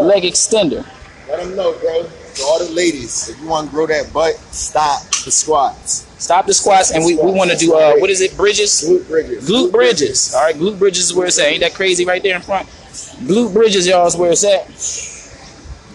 Leg 0.00 0.22
extender. 0.22 0.86
Let 1.26 1.40
them 1.40 1.56
know, 1.56 1.76
bro. 1.80 2.21
For 2.36 2.44
all 2.44 2.58
the 2.58 2.70
ladies, 2.72 3.28
if 3.28 3.40
you 3.40 3.46
want 3.46 3.68
to 3.68 3.72
grow 3.74 3.86
that 3.86 4.12
butt, 4.12 4.34
stop 4.52 5.02
the 5.24 5.30
squats. 5.30 6.06
Stop 6.18 6.46
the 6.46 6.54
squats, 6.54 6.92
and 6.92 7.04
we, 7.04 7.14
we 7.16 7.30
want 7.32 7.50
to 7.50 7.56
do 7.56 7.74
uh 7.74 7.94
what 7.96 8.10
is 8.10 8.20
it? 8.20 8.36
Bridges. 8.36 8.84
Glute 8.84 9.06
bridges. 9.08 9.48
Glute 9.48 9.72
bridges. 9.72 10.34
All 10.34 10.42
right, 10.42 10.54
glute 10.54 10.78
bridges 10.78 11.04
is 11.10 11.14
where 11.14 11.26
it's 11.26 11.38
at. 11.38 11.46
Ain't 11.46 11.60
that 11.60 11.74
crazy 11.74 12.04
right 12.04 12.22
there 12.22 12.36
in 12.36 12.42
front? 12.42 12.68
Glute 13.26 13.52
bridges, 13.52 13.86
y'all, 13.86 14.06
is 14.06 14.16
where 14.16 14.32
it's 14.32 14.44
at. 14.44 14.68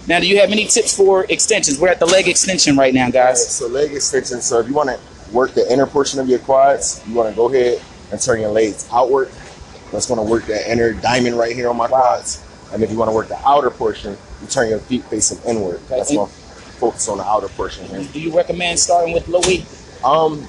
Now, 0.08 0.20
do 0.22 0.27
you 0.27 0.39
have 0.39 0.51
any 0.51 0.65
tips 0.65 0.96
for 0.96 1.25
extensions? 1.29 1.79
We're 1.79 1.89
at 1.89 2.00
the 2.00 2.06
leg 2.06 2.27
extension 2.27 2.77
right 2.77 2.94
now, 2.94 3.10
guys. 3.10 3.46
so 3.56 3.67
leg 3.67 3.94
extension. 3.94 4.41
So 4.41 4.60
if 4.60 4.67
you 4.67 4.74
want 4.74 4.89
to 4.89 5.00
work 5.34 5.53
the 5.53 5.72
inner 5.72 5.86
portion 5.86 6.20
of 6.20 6.29
your 6.29 6.39
quads, 6.39 7.03
you 7.08 7.13
want 7.15 7.29
to 7.29 7.36
go 7.36 7.50
ahead 7.50 7.82
and 8.12 8.22
turn 8.22 8.39
your 8.39 8.51
legs 8.51 8.88
outward. 8.91 9.29
That's 9.91 10.08
going 10.08 10.25
to 10.25 10.29
work 10.29 10.46
that 10.46 10.70
inner 10.72 10.94
diamond 10.94 11.38
right 11.38 11.53
here 11.53 11.70
on 11.70 11.77
my 11.77 11.88
quads. 11.88 12.44
And 12.74 12.84
if 12.84 12.92
you 12.92 12.98
want 12.98 13.10
to 13.10 13.16
work 13.16 13.28
the 13.28 13.40
outer 13.48 13.70
portion, 13.70 14.18
you 14.42 14.48
turn 14.48 14.70
your 14.70 14.80
feet 14.80 15.04
facing 15.06 15.40
inward. 15.48 15.80
That's 15.88 16.10
and- 16.10 16.18
going 16.20 16.32
focus 16.80 17.08
on 17.10 17.18
the 17.18 17.24
outer 17.26 17.48
portion 17.50 17.86
here. 17.88 18.04
Do 18.14 18.20
you 18.20 18.36
recommend 18.36 18.78
starting 18.80 19.12
with 19.14 19.28
low 19.28 19.40
weight? 19.48 19.66
Um, 20.04 20.46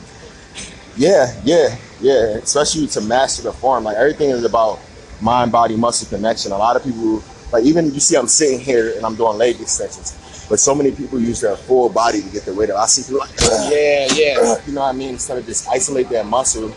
yeah, 0.96 1.32
yeah, 1.44 1.76
yeah. 2.00 2.36
Especially 2.36 2.86
to 2.88 3.00
master 3.00 3.42
the 3.42 3.52
form. 3.52 3.84
Like 3.84 3.96
everything 3.96 4.30
is 4.30 4.44
about 4.44 4.78
mind, 5.22 5.52
body, 5.52 5.76
muscle 5.76 6.06
connection. 6.08 6.52
A 6.52 6.58
lot 6.58 6.76
of 6.76 6.84
people, 6.84 7.22
like 7.52 7.64
even 7.64 7.92
you 7.94 8.00
see, 8.00 8.16
I'm 8.16 8.26
sitting 8.28 8.60
here 8.60 8.92
and 8.96 9.06
I'm 9.06 9.14
doing 9.14 9.38
leg 9.38 9.60
extensions, 9.60 10.46
but 10.50 10.58
so 10.60 10.74
many 10.74 10.90
people 10.90 11.18
use 11.18 11.40
their 11.40 11.56
full 11.56 11.88
body 11.88 12.20
to 12.20 12.28
get 12.28 12.44
their 12.44 12.54
weight 12.54 12.68
up. 12.70 12.78
I 12.78 12.86
see 12.86 13.02
people 13.04 13.20
like, 13.20 13.30
Yeah, 13.72 14.08
yeah. 14.12 14.56
you 14.66 14.74
know 14.74 14.82
what 14.82 14.88
I 14.88 14.92
mean? 14.92 15.10
Instead 15.10 15.38
of 15.38 15.46
just 15.46 15.66
isolate 15.68 16.08
that 16.10 16.26
muscle, 16.26 16.72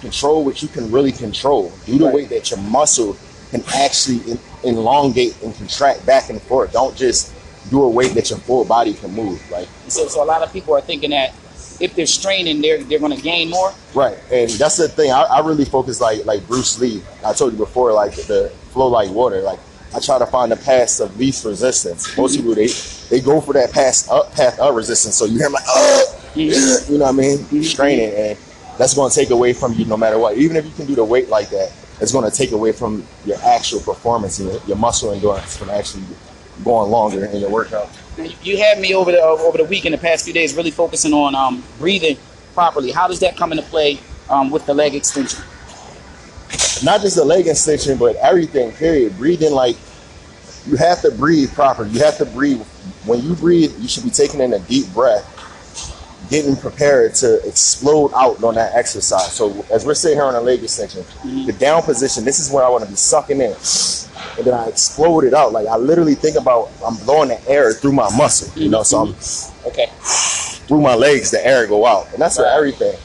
control 0.00 0.44
what 0.44 0.62
you 0.62 0.68
can 0.68 0.90
really 0.92 1.10
control. 1.12 1.72
Do 1.86 1.98
the 1.98 2.04
Right. 2.04 2.14
way 2.14 2.24
that 2.26 2.50
your 2.50 2.60
muscle 2.60 3.16
can 3.50 3.64
actually 3.74 4.38
elongate 4.64 5.40
and 5.42 5.54
contract 5.54 6.04
back 6.06 6.30
and 6.30 6.40
forth. 6.42 6.72
Don't 6.72 6.96
just 6.96 7.32
do 7.70 7.82
a 7.82 7.88
weight 7.88 8.14
that 8.14 8.30
your 8.30 8.38
full 8.40 8.64
body 8.64 8.94
can 8.94 9.12
move. 9.12 9.40
Like 9.50 9.68
So, 9.88 10.08
so 10.08 10.22
a 10.22 10.26
lot 10.26 10.42
of 10.42 10.52
people 10.52 10.74
are 10.74 10.80
thinking 10.80 11.10
that 11.10 11.34
if 11.80 11.94
they're 11.94 12.06
straining, 12.06 12.60
they're 12.60 12.82
they're 12.82 12.98
going 12.98 13.16
to 13.16 13.22
gain 13.22 13.50
more. 13.50 13.72
right, 13.94 14.18
and 14.32 14.50
that's 14.50 14.76
the 14.76 14.88
thing. 14.88 15.10
I, 15.10 15.22
I 15.22 15.40
really 15.40 15.64
focus 15.64 16.00
like 16.00 16.24
like 16.24 16.46
Bruce 16.46 16.78
Lee. 16.78 17.02
I 17.24 17.32
told 17.32 17.52
you 17.52 17.58
before, 17.58 17.92
like 17.92 18.14
the 18.14 18.52
flow 18.70 18.88
like 18.88 19.10
water. 19.10 19.40
Like 19.40 19.58
I 19.94 20.00
try 20.00 20.18
to 20.18 20.26
find 20.26 20.52
the 20.52 20.56
path 20.56 21.00
of 21.00 21.16
least 21.18 21.44
resistance. 21.44 22.16
Most 22.16 22.36
people 22.36 22.54
they 22.54 22.68
they 23.10 23.20
go 23.24 23.40
for 23.40 23.54
that 23.54 23.72
path 23.72 24.10
up 24.10 24.32
path 24.34 24.58
of 24.58 24.74
resistance. 24.74 25.16
So 25.16 25.24
you 25.24 25.38
hear 25.38 25.46
them 25.46 25.52
like, 25.52 25.64
oh, 25.68 26.20
you 26.34 26.50
know 26.50 27.04
what 27.04 27.08
I 27.08 27.12
mean, 27.12 27.38
mm-hmm. 27.38 27.62
straining, 27.62 28.12
and 28.14 28.38
that's 28.78 28.94
going 28.94 29.10
to 29.10 29.16
take 29.16 29.30
away 29.30 29.52
from 29.52 29.72
you 29.74 29.84
no 29.84 29.96
matter 29.96 30.18
what. 30.18 30.36
Even 30.36 30.56
if 30.56 30.64
you 30.64 30.72
can 30.72 30.86
do 30.86 30.94
the 30.94 31.04
weight 31.04 31.28
like 31.28 31.50
that, 31.50 31.72
it's 32.00 32.12
going 32.12 32.28
to 32.28 32.36
take 32.36 32.52
away 32.52 32.72
from 32.72 33.06
your 33.24 33.38
actual 33.44 33.80
performance 33.80 34.38
and 34.38 34.50
your, 34.50 34.60
your 34.66 34.76
muscle 34.76 35.12
endurance 35.12 35.56
from 35.56 35.70
actually 35.70 36.04
going 36.64 36.90
longer 36.90 37.24
in 37.24 37.40
your 37.40 37.50
workout. 37.50 37.88
You- 38.42 38.58
had 38.58 38.80
me 38.80 38.94
over 38.94 39.10
the 39.10 39.20
over 39.20 39.58
the 39.58 39.64
week 39.64 39.86
in 39.86 39.92
the 39.92 39.98
past 39.98 40.24
few 40.24 40.32
days, 40.32 40.54
really 40.54 40.70
focusing 40.70 41.12
on 41.12 41.34
um, 41.34 41.64
breathing 41.78 42.16
properly. 42.54 42.92
How 42.92 43.08
does 43.08 43.20
that 43.20 43.36
come 43.36 43.50
into 43.52 43.64
play 43.64 43.98
um, 44.28 44.50
with 44.50 44.66
the 44.66 44.74
leg 44.74 44.94
extension? 44.94 45.42
not 46.84 47.00
just 47.00 47.16
the 47.16 47.24
leg 47.24 47.46
extension, 47.46 47.98
but 47.98 48.16
everything. 48.16 48.72
Period. 48.72 49.16
Breathing 49.16 49.52
like 49.52 49.76
you 50.66 50.76
have 50.76 51.00
to 51.02 51.10
breathe 51.10 51.52
properly. 51.52 51.90
You 51.90 52.00
have 52.00 52.18
to 52.18 52.26
breathe. 52.26 52.60
When 53.04 53.22
you 53.22 53.34
breathe, 53.34 53.74
you 53.78 53.88
should 53.88 54.04
be 54.04 54.10
taking 54.10 54.40
in 54.40 54.52
a 54.52 54.58
deep 54.60 54.92
breath, 54.92 55.24
getting 56.30 56.56
prepared 56.56 57.14
to 57.16 57.46
explode 57.46 58.12
out 58.14 58.42
on 58.42 58.54
that 58.54 58.74
exercise. 58.74 59.32
So 59.32 59.64
as 59.72 59.84
we're 59.84 59.94
sitting 59.94 60.16
here 60.18 60.24
on 60.24 60.34
a 60.34 60.40
leg 60.40 60.62
extension, 60.62 61.04
the 61.46 61.52
down 61.52 61.82
position. 61.82 62.24
This 62.24 62.40
is 62.40 62.50
where 62.50 62.64
I 62.64 62.68
want 62.68 62.84
to 62.84 62.90
be 62.90 62.96
sucking 62.96 63.40
in, 63.40 63.54
and 64.38 64.46
then 64.46 64.54
I 64.54 64.66
explode 64.68 65.24
it 65.24 65.34
out. 65.34 65.52
Like 65.52 65.66
I 65.66 65.76
literally 65.76 66.14
think 66.14 66.36
about 66.36 66.70
I'm 66.84 66.96
blowing 67.04 67.28
the 67.28 67.48
air 67.48 67.72
through 67.72 67.92
my 67.92 68.08
muscle. 68.16 68.50
You 68.60 68.68
know, 68.70 68.82
so 68.82 68.98
I'm 68.98 69.08
mm-hmm. 69.08 69.68
Okay. 69.68 69.86
through 70.66 70.80
my 70.80 70.94
legs, 70.94 71.30
the 71.30 71.44
air 71.46 71.66
go 71.66 71.86
out, 71.86 72.12
and 72.12 72.20
that's 72.20 72.36
for 72.36 72.42
Right. 72.42 72.56
everything. 72.56 72.96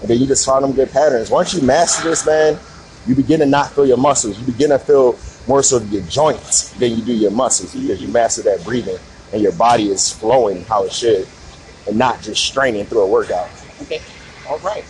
And 0.00 0.08
then 0.08 0.18
you 0.18 0.26
just 0.26 0.46
find 0.46 0.62
them 0.62 0.72
good 0.72 0.90
patterns. 0.92 1.30
Once 1.30 1.54
you 1.54 1.62
master 1.62 2.08
this, 2.08 2.24
man, 2.24 2.58
you 3.06 3.14
begin 3.14 3.40
to 3.40 3.46
not 3.46 3.72
feel 3.72 3.86
your 3.86 3.96
muscles. 3.96 4.38
You 4.38 4.46
begin 4.46 4.70
to 4.70 4.78
feel 4.78 5.18
more 5.48 5.62
so 5.62 5.78
your 5.80 6.02
joints 6.02 6.70
than 6.74 6.92
you 6.92 7.02
do 7.02 7.12
your 7.12 7.30
muscles 7.30 7.74
because 7.74 8.00
you 8.02 8.08
master 8.08 8.42
that 8.42 8.62
breathing, 8.64 8.98
and 9.32 9.42
your 9.42 9.52
body 9.52 9.88
is 9.88 10.12
flowing 10.12 10.64
how 10.64 10.84
it 10.84 10.92
should, 10.92 11.26
and 11.88 11.98
not 11.98 12.20
just 12.20 12.44
straining 12.44 12.84
through 12.84 13.00
a 13.00 13.06
workout. 13.06 13.48
Okay. 13.82 14.00
All 14.48 14.58
right. 14.58 14.84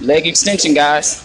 Leg 0.00 0.26
extension, 0.26 0.74
guys. 0.74 1.20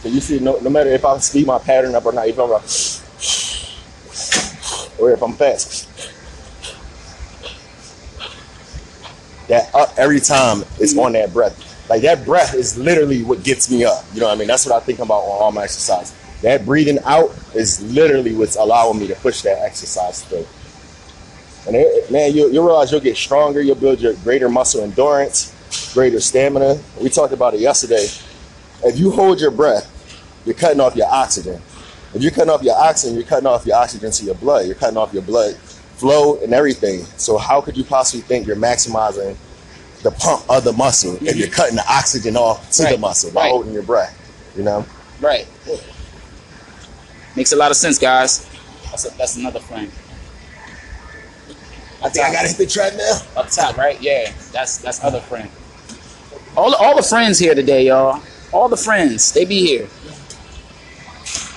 So 0.00 0.08
you 0.08 0.20
see, 0.20 0.38
no, 0.38 0.58
no 0.60 0.70
matter 0.70 0.90
if 0.90 1.04
I 1.04 1.18
speed 1.18 1.46
my 1.46 1.58
pattern 1.58 1.94
up 1.94 2.04
or 2.04 2.12
not, 2.12 2.26
if 2.26 2.38
I'm 2.38 2.50
like, 2.50 2.62
or 4.98 5.10
if 5.12 5.22
I'm 5.22 5.32
fast, 5.34 5.88
that 9.48 9.72
up 9.74 9.92
every 9.96 10.20
time 10.20 10.62
is 10.80 10.92
mm-hmm. 10.92 11.00
on 11.00 11.12
that 11.12 11.32
breath. 11.32 11.62
Like 11.88 12.02
that 12.02 12.24
breath 12.24 12.54
is 12.54 12.76
literally 12.76 13.22
what 13.22 13.44
gets 13.44 13.70
me 13.70 13.84
up. 13.84 14.04
You 14.12 14.20
know 14.20 14.26
what 14.26 14.34
I 14.34 14.38
mean? 14.38 14.48
That's 14.48 14.66
what 14.66 14.74
I 14.74 14.84
think 14.84 14.98
about 14.98 15.20
on 15.20 15.42
all 15.42 15.52
my 15.52 15.64
exercise. 15.64 16.14
That 16.42 16.66
breathing 16.66 16.98
out 17.04 17.30
is 17.54 17.82
literally 17.94 18.34
what's 18.34 18.56
allowing 18.56 18.98
me 18.98 19.06
to 19.08 19.14
push 19.16 19.42
that 19.42 19.58
exercise 19.62 20.22
through. 20.24 20.46
And 21.66 21.74
it, 21.76 22.10
man, 22.10 22.34
you, 22.34 22.50
you 22.50 22.64
realize 22.64 22.92
you'll 22.92 23.00
get 23.00 23.16
stronger. 23.16 23.60
You'll 23.60 23.74
build 23.74 24.00
your 24.00 24.14
greater 24.14 24.48
muscle 24.48 24.82
endurance, 24.82 25.52
greater 25.92 26.20
stamina. 26.20 26.78
We 27.00 27.08
talked 27.08 27.32
about 27.32 27.54
it 27.54 27.60
yesterday. 27.60 28.06
If 28.84 28.98
you 28.98 29.10
hold 29.10 29.40
your 29.40 29.50
breath, 29.50 29.92
you're 30.44 30.54
cutting 30.54 30.80
off 30.80 30.94
your 30.94 31.08
oxygen. 31.08 31.60
If 32.14 32.22
you're 32.22 32.30
cutting 32.30 32.50
off 32.50 32.62
your 32.62 32.76
oxygen, 32.76 33.16
you're 33.16 33.26
cutting 33.26 33.46
off 33.46 33.66
your 33.66 33.76
oxygen 33.76 34.10
to 34.10 34.24
your 34.24 34.36
blood. 34.36 34.66
You're 34.66 34.76
cutting 34.76 34.96
off 34.96 35.12
your 35.12 35.22
blood 35.22 35.56
flow 35.96 36.40
and 36.42 36.52
everything. 36.52 37.00
So 37.16 37.36
how 37.36 37.60
could 37.60 37.76
you 37.76 37.84
possibly 37.84 38.22
think 38.22 38.46
you're 38.46 38.56
maximizing 38.56 39.36
the 40.02 40.10
pump 40.12 40.48
of 40.48 40.62
the 40.62 40.72
muscle 40.72 41.16
if 41.16 41.36
you're 41.36 41.48
mm-hmm. 41.48 41.54
cutting 41.54 41.76
the 41.76 41.84
oxygen 41.88 42.36
off 42.36 42.70
to 42.72 42.84
the 42.84 42.98
muscle 42.98 43.32
by 43.32 43.42
right. 43.42 43.50
holding 43.50 43.72
your 43.72 43.82
breath? 43.82 44.14
You 44.56 44.62
know? 44.62 44.86
Right. 45.20 45.48
Makes 47.34 47.52
a 47.52 47.56
lot 47.56 47.70
of 47.70 47.76
sense, 47.76 47.98
guys. 47.98 48.48
That's 48.84 49.06
a, 49.06 49.18
that's 49.18 49.36
another 49.36 49.60
friend. 49.60 49.90
I 52.06 52.08
think 52.08 52.24
I 52.24 52.32
gotta 52.32 52.46
hit 52.46 52.56
the 52.56 52.66
treadmill. 52.66 53.16
Up 53.36 53.50
top, 53.50 53.76
right? 53.76 54.00
Yeah, 54.00 54.32
that's 54.52 54.78
that's 54.78 55.02
other 55.02 55.20
friend. 55.20 55.50
All 56.56 56.70
the, 56.70 56.76
all 56.76 56.94
the 56.94 57.02
friends 57.02 57.36
here 57.36 57.54
today, 57.54 57.86
y'all. 57.86 58.22
All 58.52 58.68
the 58.68 58.76
friends, 58.76 59.32
they 59.32 59.44
be 59.44 59.66
here. 59.66 59.88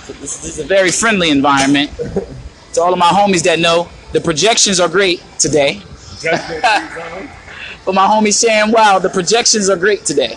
This, 0.08 0.42
this 0.42 0.46
is 0.46 0.60
a 0.60 0.64
very 0.64 0.90
friendly 0.90 1.30
environment. 1.30 1.92
to 2.74 2.82
all 2.82 2.92
of 2.92 2.98
my 2.98 3.10
homies 3.10 3.44
that 3.44 3.60
know, 3.60 3.88
the 4.12 4.20
projections 4.20 4.80
are 4.80 4.90
great 4.90 5.22
today. 5.38 5.82
but 6.24 7.94
my 7.94 8.08
homie 8.08 8.34
saying, 8.34 8.72
wow, 8.72 8.98
the 8.98 9.10
projections 9.10 9.70
are 9.70 9.78
great 9.78 10.04
today. 10.04 10.36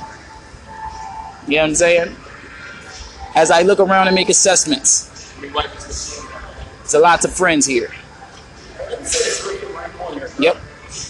You 1.49 1.57
know 1.57 1.63
what 1.63 1.69
I'm 1.71 1.75
saying? 1.75 2.17
As 3.35 3.51
I 3.51 3.63
look 3.63 3.81
around 3.81 4.09
and 4.09 4.15
make 4.15 4.29
assessments, 4.29 5.35
there's 5.41 6.95
a 6.95 6.99
lot 6.99 7.25
of 7.25 7.33
friends 7.33 7.65
here. 7.65 7.91
Yep. 10.43 10.57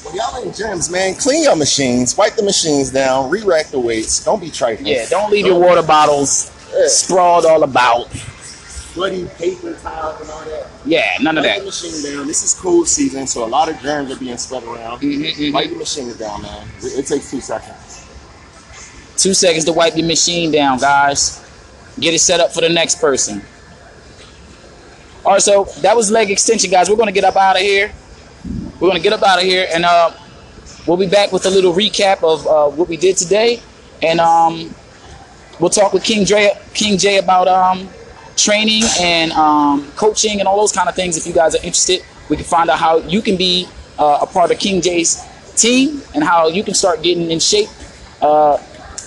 When 0.05 0.15
y'all 0.15 0.43
in 0.43 0.51
gyms, 0.51 0.91
man, 0.93 1.15
clean 1.17 1.43
your 1.43 1.57
machines, 1.57 2.17
wipe 2.17 2.35
the 2.37 2.43
machines 2.45 2.91
down, 2.91 3.31
re-rack 3.31 3.67
the 3.69 3.81
weights. 3.81 4.25
Don't 4.25 4.41
be 4.41 4.51
trifling. 4.51 4.87
Yeah, 4.87 5.09
don't 5.09 5.31
leave 5.33 5.47
your 5.47 5.59
water 5.59 5.83
bottles 5.83 6.53
Yeah. 6.73 6.87
sprawled 6.87 7.45
all 7.47 7.63
about. 7.65 8.09
bloody 8.95 9.25
paper 9.39 9.73
towels 9.83 10.21
and 10.21 10.31
all 10.31 10.45
that. 10.45 10.67
Yeah, 10.85 11.17
none 11.23 11.39
of 11.39 11.45
Wipe 11.45 11.55
the 11.55 11.61
that. 11.61 11.67
machine 11.67 12.13
down. 12.15 12.27
This 12.27 12.43
is 12.43 12.53
cold 12.55 12.87
season, 12.87 13.27
so 13.27 13.43
a 13.43 13.47
lot 13.47 13.69
of 13.71 13.81
germs 13.81 14.13
are 14.13 14.17
being 14.17 14.37
spread 14.37 14.63
around. 14.65 15.01
Mm-hmm. 15.01 15.53
Wipe 15.55 15.71
the 15.71 15.77
machines 15.77 16.17
down, 16.19 16.43
man. 16.43 16.69
It, 16.83 16.99
it 16.99 17.07
takes 17.07 17.31
two 17.31 17.41
seconds. 17.41 18.07
Two 19.17 19.33
seconds 19.35 19.65
to 19.65 19.73
wipe 19.73 19.97
your 19.97 20.07
machine 20.07 20.51
down, 20.53 20.79
guys. 20.79 21.41
Get 21.99 22.13
it 22.15 22.19
set 22.21 22.39
up 22.41 22.53
for 22.53 22.61
the 22.61 22.69
next 22.69 23.01
person. 23.01 23.43
All 25.25 25.33
right, 25.33 25.43
so 25.43 25.65
that 25.81 25.97
was 25.97 26.11
leg 26.11 26.31
extension, 26.31 26.71
guys. 26.71 26.91
We're 26.91 26.97
gonna 26.97 27.13
get 27.13 27.25
up 27.25 27.37
out 27.37 27.57
of 27.57 27.63
here. 27.63 27.93
We're 28.83 28.89
gonna 28.89 28.99
get 28.99 29.13
up 29.13 29.23
out 29.23 29.39
of 29.39 29.45
here, 29.45 29.69
and 29.73 29.85
uh, 29.85 30.11
we'll 30.89 30.97
be 30.97 31.07
back 31.07 31.31
with 31.31 31.47
a 31.47 31.51
little 31.51 31.73
recap 31.73 32.25
of 32.25 32.45
uh, 32.49 32.69
what 32.77 32.89
we 32.89 32.97
did 32.97 33.17
today, 33.17 33.63
and 34.03 34.19
um, 34.19 34.75
we'll 35.61 35.71
talk 35.71 35.93
with 35.93 36.03
King 36.03 36.25
Jay, 36.25 36.51
King 36.75 36.99
Jay 36.99 37.19
about 37.19 37.47
um, 37.47 37.89
training 38.37 38.83
and 39.01 39.31
um, 39.35 39.89
coaching 39.93 40.41
and 40.41 40.49
all 40.49 40.57
those 40.57 40.73
kind 40.73 40.89
of 40.89 40.97
things. 40.97 41.17
If 41.17 41.29
you 41.29 41.33
guys 41.33 41.55
are 41.55 41.59
interested, 41.59 42.05
we 42.29 42.35
can 42.35 42.45
find 42.45 42.69
out 42.69 42.81
how 42.81 42.97
you 42.99 43.23
can 43.23 43.37
be 43.37 43.69
uh, 44.01 44.19
a 44.23 44.27
part 44.27 44.51
of 44.51 44.59
King 44.59 44.83
Jay's 44.83 45.23
team 45.55 46.03
and 46.13 46.25
how 46.25 46.49
you 46.49 46.65
can 46.65 46.75
start 46.75 47.05
getting 47.05 47.31
in 47.31 47.39
shape 47.39 47.69
uh, 48.21 48.59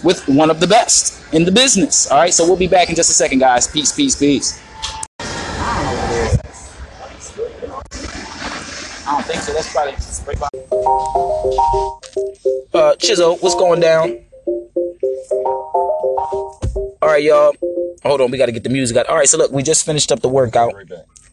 with 0.06 0.26
one 0.30 0.50
of 0.50 0.62
the 0.62 0.68
best 0.68 1.22
in 1.34 1.44
the 1.44 1.52
business. 1.52 2.10
All 2.10 2.20
right, 2.20 2.34
so 2.34 2.46
we'll 2.46 2.56
be 2.56 2.70
back 2.70 2.88
in 2.88 2.96
just 2.96 3.10
a 3.10 3.14
second, 3.14 3.40
guys. 3.40 3.68
Peace, 3.68 3.92
peace, 3.92 4.16
peace. 4.16 4.58
Uh, 9.76 9.92
Chizzo, 12.98 13.42
what's 13.42 13.56
going 13.56 13.82
down? 13.82 14.18
All 17.02 17.10
right, 17.10 17.22
y'all. 17.22 17.54
Hold 18.04 18.22
on, 18.22 18.32
we 18.32 18.38
got 18.38 18.46
to 18.46 18.54
get 18.54 18.64
the 18.64 18.70
music 18.70 18.96
out. 18.96 19.08
All 19.08 19.18
right, 19.18 19.28
so 19.28 19.38
look, 19.38 19.52
we 19.52 19.64
just 19.64 19.86
finished 19.86 20.14
up 20.14 20.22
the 20.22 20.30
workout 20.30 20.74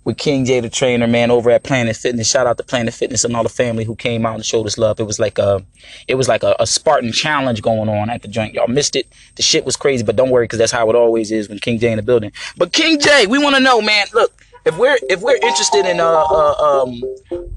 with 0.05 0.18
King 0.18 0.44
J, 0.44 0.59
the 0.59 0.68
trainer, 0.68 1.07
man, 1.07 1.31
over 1.31 1.50
at 1.50 1.62
Planet 1.62 1.94
Fitness. 1.94 2.28
Shout 2.28 2.48
out 2.48 2.57
to 2.57 2.64
Planet 2.64 2.92
Fitness 2.92 3.24
and 3.24 3.37
all 3.37 3.44
the 3.44 3.48
family 3.48 3.85
who 3.85 3.94
came 3.94 4.26
out 4.26 4.35
and 4.35 4.44
showed 4.44 4.66
us 4.66 4.76
love. 4.76 4.98
It 4.98 5.05
was 5.05 5.20
like 5.20 5.38
a, 5.38 5.62
it 6.09 6.16
was 6.16 6.26
like 6.26 6.42
a, 6.42 6.57
a 6.59 6.66
Spartan 6.66 7.12
challenge 7.12 7.62
going 7.62 7.88
on 7.88 8.11
at 8.11 8.22
the 8.22 8.28
joint. 8.28 8.55
Y'all 8.55 8.66
missed 8.66 8.96
it. 8.96 9.07
The 9.37 9.44
shit 9.44 9.64
was 9.64 9.76
crazy, 9.76 10.02
but 10.02 10.16
don't 10.16 10.31
worry, 10.31 10.46
because 10.46 10.59
that's 10.59 10.72
how 10.72 10.90
it 10.90 10.96
always 10.96 11.31
is 11.31 11.48
when 11.48 11.61
King 11.61 11.78
J 11.78 11.92
in 11.92 11.96
the 11.96 12.02
building. 12.02 12.33
But 12.57 12.72
King 12.72 12.98
J, 12.98 13.28
we 13.28 13.38
want 13.38 13.55
to 13.55 13.62
know, 13.62 13.81
man. 13.81 14.09
Look, 14.12 14.33
if 14.64 14.77
we're 14.79 14.98
if 15.09 15.20
we're 15.20 15.37
interested 15.37 15.87
in 15.87 16.01
uh, 16.01 16.05
uh 16.05 16.83
um 16.83 17.03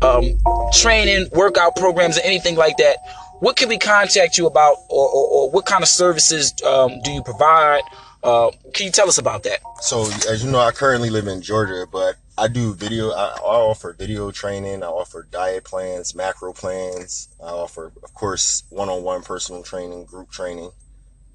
um 0.01 0.71
training, 0.73 1.27
workout 1.33 1.75
programs, 1.75 2.17
or 2.17 2.21
anything 2.21 2.55
like 2.55 2.77
that, 2.77 2.97
what 3.39 3.55
can 3.55 3.69
we 3.69 3.77
contact 3.77 4.37
you 4.37 4.47
about, 4.47 4.75
or 4.89 5.09
or, 5.09 5.27
or 5.27 5.51
what 5.51 5.65
kind 5.65 5.83
of 5.83 5.89
services 5.89 6.53
um, 6.65 7.01
do 7.03 7.11
you 7.11 7.23
provide? 7.23 7.81
Uh, 8.23 8.49
can 8.73 8.87
you 8.87 8.91
tell 8.91 9.07
us 9.07 9.19
about 9.19 9.43
that? 9.43 9.59
So, 9.81 10.01
as 10.27 10.43
you 10.43 10.49
know, 10.49 10.59
I 10.59 10.71
currently 10.71 11.11
live 11.11 11.27
in 11.27 11.43
Georgia, 11.43 11.85
but 11.91 12.15
I 12.37 12.47
do 12.47 12.73
video. 12.73 13.11
I, 13.11 13.37
I 13.37 13.55
offer 13.55 13.93
video 13.93 14.31
training. 14.31 14.81
I 14.81 14.87
offer 14.87 15.27
diet 15.29 15.63
plans, 15.63 16.15
macro 16.15 16.51
plans. 16.51 17.29
I 17.39 17.49
offer, 17.49 17.91
of 18.03 18.13
course, 18.15 18.63
one-on-one 18.69 19.21
personal 19.21 19.61
training, 19.61 20.05
group 20.05 20.31
training, 20.31 20.71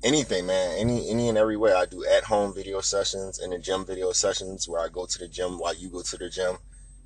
anything, 0.02 0.46
man. 0.46 0.78
Any, 0.78 1.10
any 1.10 1.28
and 1.28 1.38
every 1.38 1.56
way. 1.56 1.72
I 1.72 1.86
do 1.86 2.04
at-home 2.04 2.54
video 2.54 2.80
sessions 2.80 3.38
and 3.38 3.52
the 3.52 3.58
gym 3.58 3.84
video 3.84 4.12
sessions 4.12 4.68
where 4.68 4.80
I 4.80 4.88
go 4.88 5.06
to 5.06 5.18
the 5.18 5.28
gym 5.28 5.58
while 5.58 5.74
you 5.74 5.88
go 5.88 6.02
to 6.02 6.16
the 6.16 6.28
gym, 6.28 6.56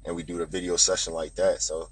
and 0.04 0.14
we 0.14 0.22
do 0.22 0.38
the 0.38 0.46
video 0.46 0.76
session 0.76 1.12
like 1.12 1.34
that. 1.36 1.62
So, 1.62 1.88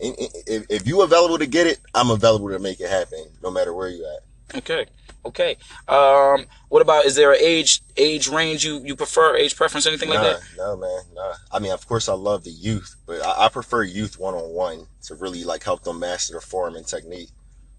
if, 0.00 0.66
if 0.68 0.86
you 0.86 1.02
available 1.02 1.38
to 1.38 1.46
get 1.46 1.66
it, 1.66 1.78
I'm 1.94 2.10
available 2.10 2.50
to 2.50 2.58
make 2.58 2.80
it 2.80 2.90
happen, 2.90 3.24
no 3.42 3.50
matter 3.50 3.72
where 3.72 3.88
you 3.88 4.04
at. 4.04 4.58
Okay. 4.58 4.86
Okay. 5.24 5.56
Um, 5.86 6.46
what 6.68 6.82
about 6.82 7.04
is 7.04 7.14
there 7.14 7.32
an 7.32 7.38
age 7.40 7.80
age 7.96 8.28
range 8.28 8.64
you 8.64 8.80
you 8.84 8.96
prefer, 8.96 9.36
age 9.36 9.54
preference, 9.54 9.86
anything 9.86 10.08
nah, 10.08 10.16
like 10.16 10.36
that? 10.38 10.42
No, 10.56 10.76
man, 10.76 11.00
nah. 11.14 11.34
I 11.52 11.60
mean, 11.60 11.72
of 11.72 11.86
course, 11.86 12.08
I 12.08 12.14
love 12.14 12.42
the 12.42 12.50
youth, 12.50 12.96
but 13.06 13.24
I, 13.24 13.46
I 13.46 13.48
prefer 13.48 13.84
youth 13.84 14.18
one 14.18 14.34
on 14.34 14.50
one 14.50 14.86
to 15.04 15.14
really 15.14 15.44
like 15.44 15.62
help 15.62 15.84
them 15.84 16.00
master 16.00 16.34
the 16.34 16.40
form 16.40 16.74
and 16.74 16.86
technique. 16.86 17.30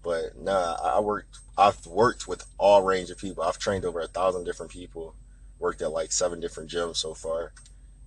But 0.04 0.38
nah, 0.38 0.76
I 0.82 1.00
worked. 1.00 1.38
I've 1.56 1.84
worked 1.86 2.28
with 2.28 2.44
all 2.58 2.82
range 2.82 3.10
of 3.10 3.18
people. 3.18 3.42
I've 3.42 3.58
trained 3.58 3.84
over 3.84 4.00
a 4.00 4.06
thousand 4.06 4.44
different 4.44 4.70
people. 4.70 5.14
Worked 5.58 5.82
at 5.82 5.90
like 5.92 6.12
seven 6.12 6.40
different 6.40 6.70
gyms 6.70 6.96
so 6.96 7.14
far, 7.14 7.52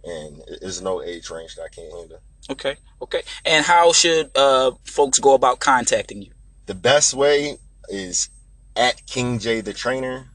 and 0.04 0.42
there's 0.62 0.82
no 0.82 1.02
age 1.02 1.30
range 1.30 1.56
that 1.56 1.64
I 1.64 1.70
can't 1.70 1.92
handle. 1.92 2.20
Okay, 2.50 2.76
okay. 3.02 3.24
And 3.46 3.66
how 3.66 3.92
should 3.94 4.32
uh, 4.38 4.72
folks 4.84 5.20
go 5.20 5.34
about 5.34 5.60
contacting 5.60 6.22
you? 6.22 6.32
The 6.68 6.76
best 6.76 7.14
way 7.14 7.58
is 7.90 8.30
at 8.76 9.06
King 9.08 9.40
J 9.40 9.62
the 9.62 9.74
trainer. 9.74 10.28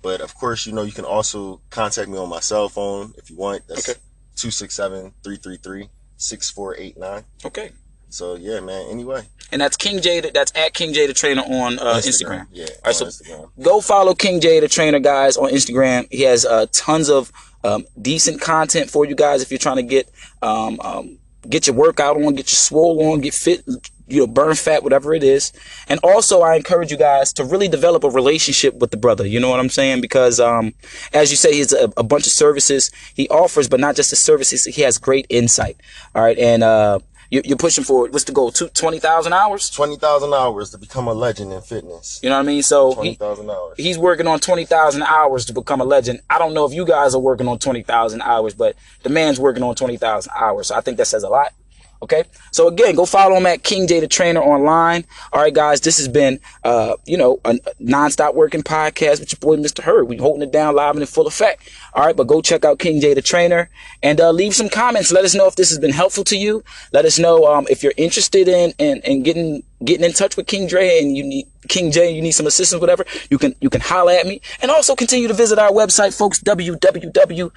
But 0.00 0.20
of 0.20 0.34
course, 0.34 0.66
you 0.66 0.72
know, 0.72 0.82
you 0.82 0.92
can 0.92 1.04
also 1.04 1.60
contact 1.70 2.08
me 2.08 2.18
on 2.18 2.28
my 2.28 2.40
cell 2.40 2.68
phone 2.68 3.14
if 3.18 3.30
you 3.30 3.36
want. 3.36 3.62
That's 3.68 3.88
Okay. 3.88 4.00
267-333-6489. 4.36 7.24
Okay. 7.44 7.70
So 8.12 8.34
yeah, 8.36 8.60
man. 8.60 8.86
Anyway, 8.90 9.22
And 9.50 9.60
that's 9.60 9.76
King 9.76 10.00
J. 10.00 10.20
That's 10.20 10.52
at 10.54 10.74
King 10.74 10.92
J 10.92 11.06
the 11.06 11.14
trainer 11.14 11.40
on 11.42 11.78
uh, 11.78 11.94
Instagram. 11.96 12.46
Yeah, 12.52 12.64
right, 12.84 12.88
on 12.88 12.94
so- 12.94 13.06
Instagram. 13.06 13.50
Go 13.62 13.80
follow 13.80 14.14
King 14.14 14.40
J 14.40 14.60
the 14.60 14.68
trainer 14.68 14.98
guys 15.00 15.36
on 15.36 15.50
Instagram. 15.50 16.06
He 16.10 16.22
has 16.22 16.44
uh, 16.44 16.66
tons 16.72 17.08
of 17.08 17.32
um, 17.64 17.84
decent 18.00 18.40
content 18.40 18.90
for 18.90 19.04
you 19.06 19.14
guys 19.14 19.40
if 19.42 19.50
you're 19.50 19.58
trying 19.58 19.76
to 19.76 19.82
get 19.82 20.10
um, 20.42 20.78
um, 20.80 21.18
get 21.48 21.66
your 21.66 21.74
workout 21.74 22.16
on, 22.16 22.34
get 22.34 22.50
your 22.52 22.56
swole 22.56 23.12
on, 23.12 23.20
get 23.20 23.32
fit, 23.34 23.64
you 24.08 24.20
know, 24.20 24.26
burn 24.26 24.54
fat, 24.54 24.82
whatever 24.82 25.14
it 25.14 25.24
is. 25.24 25.52
And 25.88 25.98
also, 26.02 26.42
I 26.42 26.56
encourage 26.56 26.90
you 26.90 26.98
guys 26.98 27.32
to 27.34 27.44
really 27.44 27.68
develop 27.68 28.04
a 28.04 28.10
relationship 28.10 28.74
with 28.74 28.90
the 28.90 28.96
brother. 28.98 29.26
You 29.26 29.40
know 29.40 29.48
what 29.48 29.58
I'm 29.58 29.70
saying? 29.70 30.02
Because 30.02 30.38
as 30.38 31.30
you 31.30 31.36
say, 31.36 31.54
he's 31.54 31.72
a, 31.72 31.90
a 31.96 32.02
bunch 32.02 32.26
of 32.26 32.32
services 32.32 32.90
he 33.14 33.26
offers, 33.28 33.68
but 33.68 33.80
not 33.80 33.96
just 33.96 34.10
the 34.10 34.16
services. 34.16 34.66
He 34.66 34.82
has 34.82 34.98
great 34.98 35.26
insight. 35.30 35.78
All 36.14 36.22
right, 36.22 36.38
and 36.38 36.62
uh, 36.62 36.98
you're, 37.32 37.42
you're 37.46 37.56
pushing 37.56 37.82
for 37.82 38.08
what's 38.10 38.24
the 38.24 38.32
goal? 38.32 38.52
Two, 38.52 38.68
20,000 38.68 39.32
hours. 39.32 39.70
Twenty 39.70 39.96
thousand 39.96 40.34
hours 40.34 40.70
to 40.72 40.78
become 40.78 41.08
a 41.08 41.14
legend 41.14 41.50
in 41.50 41.62
fitness. 41.62 42.20
You 42.22 42.28
know 42.28 42.36
what 42.36 42.42
I 42.42 42.46
mean? 42.46 42.62
So 42.62 42.92
Twenty 42.92 43.10
he, 43.10 43.14
thousand 43.16 43.50
hours. 43.50 43.74
he's 43.78 43.96
working 43.96 44.26
on 44.26 44.38
20,000 44.38 45.02
hours 45.02 45.46
to 45.46 45.54
become 45.54 45.80
a 45.80 45.84
legend. 45.84 46.20
I 46.28 46.38
don't 46.38 46.52
know 46.52 46.66
if 46.66 46.74
you 46.74 46.84
guys 46.84 47.14
are 47.14 47.20
working 47.20 47.48
on 47.48 47.58
20,000 47.58 48.20
hours, 48.20 48.52
but 48.52 48.76
the 49.02 49.08
man's 49.08 49.40
working 49.40 49.62
on 49.62 49.74
20,000 49.74 50.30
hours. 50.38 50.66
So 50.66 50.74
I 50.74 50.82
think 50.82 50.98
that 50.98 51.06
says 51.06 51.22
a 51.22 51.30
lot. 51.30 51.54
Okay. 52.02 52.24
So 52.50 52.66
again, 52.66 52.96
go 52.96 53.06
follow 53.06 53.36
him 53.36 53.46
at 53.46 53.62
King 53.62 53.86
J 53.86 54.00
the 54.00 54.08
Trainer 54.08 54.40
online. 54.40 55.04
All 55.32 55.40
right, 55.40 55.54
guys, 55.54 55.80
this 55.80 55.98
has 55.98 56.08
been, 56.08 56.40
uh, 56.64 56.96
you 57.06 57.16
know, 57.16 57.38
a 57.44 57.60
non-stop 57.78 58.34
working 58.34 58.64
podcast 58.64 59.20
with 59.20 59.32
your 59.32 59.38
boy, 59.38 59.56
Mr. 59.56 59.84
Hurd. 59.84 60.08
We 60.08 60.16
holding 60.16 60.42
it 60.42 60.50
down 60.50 60.74
live 60.74 60.96
and 60.96 61.02
in 61.02 61.06
full 61.06 61.28
effect. 61.28 61.70
All 61.94 62.04
right, 62.04 62.16
but 62.16 62.26
go 62.26 62.42
check 62.42 62.64
out 62.64 62.80
King 62.80 63.00
J 63.00 63.14
the 63.14 63.22
Trainer 63.22 63.70
and 64.02 64.20
uh, 64.20 64.32
leave 64.32 64.52
some 64.52 64.68
comments. 64.68 65.12
Let 65.12 65.24
us 65.24 65.32
know 65.34 65.46
if 65.46 65.54
this 65.54 65.68
has 65.68 65.78
been 65.78 65.92
helpful 65.92 66.24
to 66.24 66.36
you. 66.36 66.64
Let 66.92 67.04
us 67.04 67.20
know 67.20 67.46
um, 67.46 67.68
if 67.70 67.84
you're 67.84 67.94
interested 67.96 68.48
in, 68.48 68.74
in 68.78 69.00
in 69.02 69.22
getting 69.22 69.62
getting 69.84 70.04
in 70.04 70.12
touch 70.12 70.36
with 70.36 70.48
King 70.48 70.66
Dre 70.66 70.98
and 70.98 71.16
you 71.16 71.22
need 71.22 71.46
King 71.68 71.92
J, 71.92 72.10
you 72.10 72.20
need 72.20 72.32
some 72.32 72.48
assistance, 72.48 72.80
whatever. 72.80 73.04
You 73.30 73.38
can 73.38 73.54
you 73.60 73.70
can 73.70 73.80
holler 73.80 74.12
at 74.12 74.26
me 74.26 74.40
and 74.60 74.72
also 74.72 74.96
continue 74.96 75.28
to 75.28 75.34
visit 75.34 75.60
our 75.60 75.70
website, 75.70 76.18
folks. 76.18 76.40
www.daus.me. 76.40 77.52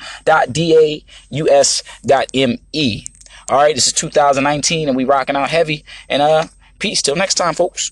All 3.49 3.57
right, 3.57 3.75
this 3.75 3.87
is 3.87 3.93
2019 3.93 4.87
and 4.87 4.97
we 4.97 5.03
rocking 5.03 5.35
out 5.35 5.49
heavy. 5.49 5.85
And 6.09 6.21
uh, 6.21 6.45
peace 6.79 7.01
till 7.01 7.15
next 7.15 7.35
time, 7.35 7.53
folks. 7.53 7.91